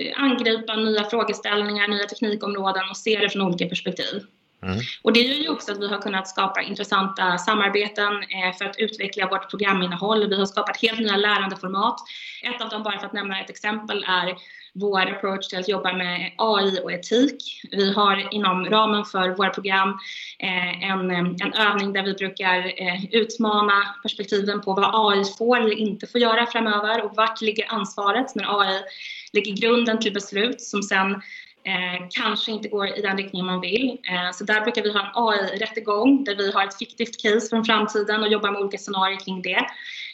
eh, 0.00 0.22
angripa 0.22 0.76
nya 0.76 1.04
frågeställningar, 1.04 1.88
nya 1.88 2.06
teknikområden 2.06 2.90
och 2.90 2.96
se 2.96 3.18
det 3.18 3.30
från 3.30 3.42
olika 3.42 3.66
perspektiv. 3.66 4.22
Mm. 4.62 4.78
Och 5.02 5.12
det 5.12 5.20
gör 5.20 5.34
ju 5.34 5.48
också 5.48 5.72
att 5.72 5.80
vi 5.80 5.88
har 5.88 5.98
kunnat 5.98 6.28
skapa 6.28 6.62
intressanta 6.62 7.38
samarbeten 7.38 8.12
eh, 8.22 8.56
för 8.58 8.64
att 8.64 8.78
utveckla 8.78 9.28
vårt 9.28 9.50
programinnehåll. 9.50 10.28
Vi 10.28 10.38
har 10.38 10.46
skapat 10.46 10.82
helt 10.82 11.00
nya 11.00 11.16
lärandeformat. 11.16 11.96
Ett 12.42 12.62
av 12.62 12.68
dem, 12.68 12.82
bara 12.82 12.98
för 12.98 13.06
att 13.06 13.12
nämna 13.12 13.40
ett 13.40 13.50
exempel, 13.50 14.04
är 14.08 14.34
vår 14.80 15.00
approach 15.00 15.48
till 15.48 15.58
att 15.58 15.68
jobba 15.68 15.92
med 15.92 16.32
AI 16.36 16.80
och 16.82 16.92
etik. 16.92 17.60
Vi 17.70 17.92
har 17.92 18.34
inom 18.34 18.66
ramen 18.66 19.04
för 19.04 19.28
våra 19.30 19.50
program 19.50 19.88
eh, 20.38 20.90
en, 20.90 21.10
en 21.10 21.52
övning 21.52 21.92
där 21.92 22.02
vi 22.02 22.14
brukar 22.14 22.58
eh, 22.58 23.04
utmana 23.10 23.94
perspektiven 24.02 24.60
på 24.60 24.74
vad 24.74 24.90
AI 24.92 25.24
får 25.38 25.60
eller 25.60 25.78
inte 25.78 26.06
får 26.06 26.20
göra 26.20 26.46
framöver 26.46 27.04
och 27.04 27.16
vart 27.16 27.40
ligger 27.40 27.72
ansvaret 27.72 28.34
när 28.34 28.60
AI 28.60 28.80
lägger 29.32 29.52
grunden 29.52 29.98
till 30.00 30.12
beslut 30.12 30.60
som 30.60 30.82
sen 30.82 31.22
Eh, 31.68 32.06
kanske 32.10 32.52
inte 32.52 32.68
går 32.68 32.98
i 32.98 33.02
den 33.02 33.16
riktning 33.16 33.44
man 33.44 33.60
vill. 33.60 33.98
Eh, 34.10 34.30
så 34.32 34.44
där 34.44 34.60
brukar 34.60 34.82
vi 34.82 34.92
ha 34.92 35.00
en 35.00 35.10
AI-rättegång 35.14 36.24
där 36.24 36.36
vi 36.36 36.52
har 36.52 36.64
ett 36.64 36.78
fiktivt 36.78 37.22
case 37.22 37.48
från 37.48 37.64
framtiden 37.64 38.22
och 38.22 38.28
jobbar 38.28 38.50
med 38.50 38.60
olika 38.60 38.78
scenarier 38.78 39.18
kring 39.18 39.42
det. 39.42 39.66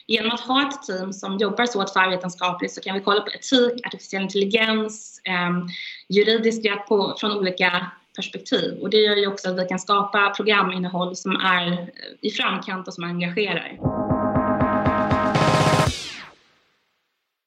Genom 0.06 0.30
att 0.30 0.40
ha 0.40 0.68
ett 0.68 0.82
team 0.82 1.12
som 1.12 1.38
jobbar 1.38 1.66
så 1.66 1.84
tvärvetenskapligt 1.84 2.74
så 2.74 2.80
kan 2.80 2.94
vi 2.94 3.00
kolla 3.00 3.20
på 3.20 3.30
etik, 3.30 3.86
artificiell 3.86 4.22
intelligens, 4.22 5.20
eh, 5.24 5.50
juridisk 6.08 6.66
rätt 6.66 6.86
på, 6.88 7.14
från 7.20 7.32
olika 7.32 7.90
perspektiv. 8.16 8.78
Och 8.82 8.90
det 8.90 8.96
gör 8.96 9.16
ju 9.16 9.26
också 9.26 9.50
att 9.50 9.58
vi 9.58 9.64
kan 9.64 9.78
skapa 9.78 10.30
programinnehåll 10.30 11.16
som 11.16 11.36
är 11.36 11.72
eh, 11.72 11.78
i 12.20 12.30
framkant 12.30 12.88
och 12.88 12.94
som 12.94 13.04
engagerar. 13.04 13.78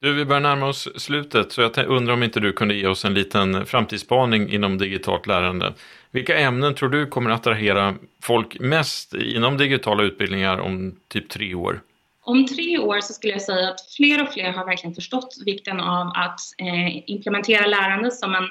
Du, 0.02 0.14
vi 0.14 0.26
börjar 0.26 0.42
närma 0.42 0.68
oss 0.68 0.90
slutet 0.96 1.52
så 1.52 1.62
jag 1.62 1.78
undrar 1.78 2.14
om 2.14 2.24
inte 2.24 2.40
du 2.40 2.54
kunde 2.54 2.74
ge 2.74 2.88
oss 2.88 3.06
en 3.06 3.14
liten 3.14 3.66
framtidsspaning 3.66 4.50
inom 4.50 4.78
digitalt 4.78 5.28
lärande. 5.28 5.74
Vilka 6.12 6.38
ämnen 6.38 6.76
tror 6.76 6.90
du 6.90 7.08
kommer 7.08 7.30
att 7.30 7.40
attrahera 7.40 7.96
folk 8.22 8.60
mest 8.60 9.14
inom 9.14 9.58
digitala 9.58 10.04
utbildningar 10.04 10.58
om 10.58 10.96
typ 11.08 11.30
tre 11.30 11.56
år? 11.56 11.82
Om 12.28 12.46
tre 12.46 12.78
år 12.78 13.02
så 13.02 13.14
skulle 13.14 13.34
jag 13.34 13.42
säga 13.42 13.70
att 13.70 13.92
fler 13.98 14.24
och 14.24 14.34
fler 14.34 14.52
har 14.52 14.66
verkligen 14.66 14.96
förstått 14.96 15.36
vikten 15.46 15.80
av 15.80 16.08
att 16.08 16.40
eh, 16.58 17.10
implementera 17.10 17.68
lärande 17.68 18.12
som 18.12 18.36
en 18.36 18.50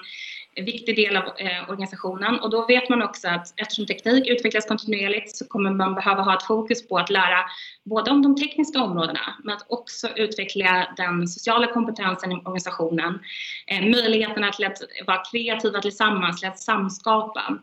viktig 0.63 0.97
del 0.97 1.17
av 1.17 1.25
eh, 1.25 1.71
organisationen 1.71 2.41
och 2.41 2.51
då 2.51 2.67
vet 2.67 2.89
man 2.89 3.03
också 3.03 3.29
att 3.29 3.55
eftersom 3.57 3.87
teknik 3.87 4.29
utvecklas 4.29 4.67
kontinuerligt 4.67 5.37
så 5.37 5.49
kommer 5.49 5.71
man 5.71 5.95
behöva 5.95 6.23
ha 6.23 6.37
ett 6.37 6.43
fokus 6.43 6.89
på 6.89 6.99
att 6.99 7.11
lära 7.11 7.45
både 7.85 8.11
om 8.11 8.23
de 8.23 8.37
tekniska 8.37 8.83
områdena 8.83 9.21
men 9.45 9.57
att 9.57 9.67
också 9.69 10.09
utveckla 10.17 10.95
den 10.97 11.29
sociala 11.29 11.67
kompetensen 11.67 12.33
i 12.33 12.35
organisationen. 12.35 13.19
Eh, 13.67 13.81
möjligheterna 13.81 14.53
till 14.53 14.67
att 14.67 14.79
vara 15.07 15.23
kreativa 15.31 15.81
tillsammans, 15.81 16.41
till 16.41 16.49
att 16.49 16.59
samskapa. 16.59 17.59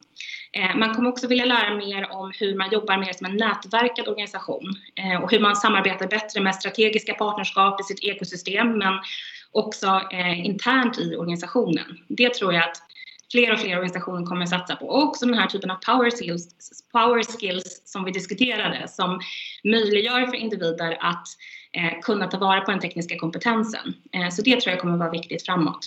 Eh, 0.51 0.75
man 0.75 0.95
kommer 0.95 1.09
också 1.09 1.27
vilja 1.27 1.45
lära 1.45 1.75
mer 1.75 2.11
om 2.11 2.31
hur 2.39 2.55
man 2.55 2.71
jobbar 2.71 2.97
mer 2.97 3.13
som 3.13 3.25
en 3.25 3.37
nätverkad 3.37 4.07
organisation 4.07 4.75
eh, 4.95 5.23
och 5.23 5.31
hur 5.31 5.39
man 5.39 5.55
samarbetar 5.55 6.07
bättre 6.07 6.41
med 6.41 6.55
strategiska 6.55 7.13
partnerskap 7.13 7.81
i 7.81 7.83
sitt 7.83 8.03
ekosystem 8.03 8.77
men 8.77 8.93
också 9.53 10.01
eh, 10.11 10.45
internt 10.45 10.99
i 10.99 11.15
organisationen. 11.15 11.97
Det 12.07 12.33
tror 12.33 12.53
jag 12.53 12.63
att 12.63 12.77
fler 13.31 13.53
och 13.53 13.59
fler 13.59 13.75
organisationer 13.75 14.25
kommer 14.25 14.43
att 14.43 14.49
satsa 14.49 14.75
på. 14.75 14.85
Och 14.85 15.03
också 15.03 15.25
den 15.25 15.37
här 15.37 15.47
typen 15.47 15.71
av 15.71 15.75
power 15.75 16.11
skills, 16.11 16.47
power 16.91 17.23
skills 17.23 17.81
som 17.85 18.03
vi 18.03 18.11
diskuterade 18.11 18.87
som 18.87 19.19
möjliggör 19.63 20.25
för 20.25 20.35
individer 20.35 20.97
att 20.99 21.27
eh, 21.71 21.99
kunna 22.01 22.27
ta 22.27 22.37
vara 22.37 22.61
på 22.61 22.71
den 22.71 22.79
tekniska 22.79 23.17
kompetensen. 23.17 23.93
Eh, 24.11 24.29
så 24.29 24.41
det 24.41 24.61
tror 24.61 24.71
jag 24.71 24.81
kommer 24.81 24.93
att 24.93 24.99
vara 24.99 25.11
viktigt 25.11 25.45
framåt. 25.45 25.85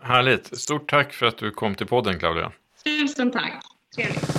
Härligt. 0.00 0.58
Stort 0.58 0.90
tack 0.90 1.12
för 1.12 1.26
att 1.26 1.38
du 1.38 1.50
kom 1.50 1.74
till 1.74 1.86
podden 1.86 2.18
Claudia. 2.18 2.52
Tusen 2.84 3.30
tack. 3.30 3.62
Trevligt. 3.96 4.38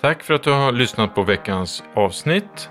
Tack 0.00 0.22
för 0.22 0.34
att 0.34 0.42
du 0.42 0.50
har 0.50 0.72
lyssnat 0.72 1.14
på 1.14 1.22
veckans 1.22 1.82
avsnitt. 1.94 2.70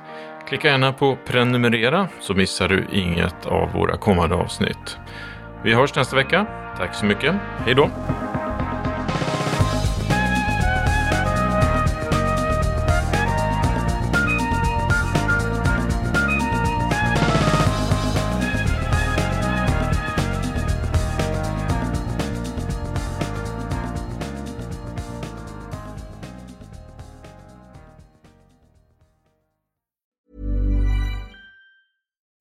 Klicka 0.54 0.68
gärna 0.68 0.94
på 0.94 1.18
prenumerera 1.26 2.08
så 2.20 2.34
missar 2.34 2.68
du 2.68 2.88
inget 2.92 3.46
av 3.46 3.72
våra 3.72 3.98
kommande 3.98 4.36
avsnitt. 4.36 4.98
Vi 5.64 5.74
hörs 5.74 5.96
nästa 5.96 6.16
vecka. 6.16 6.46
Tack 6.78 6.96
så 6.96 7.06
mycket. 7.06 7.36
Hej 7.66 7.76
då! 7.76 7.90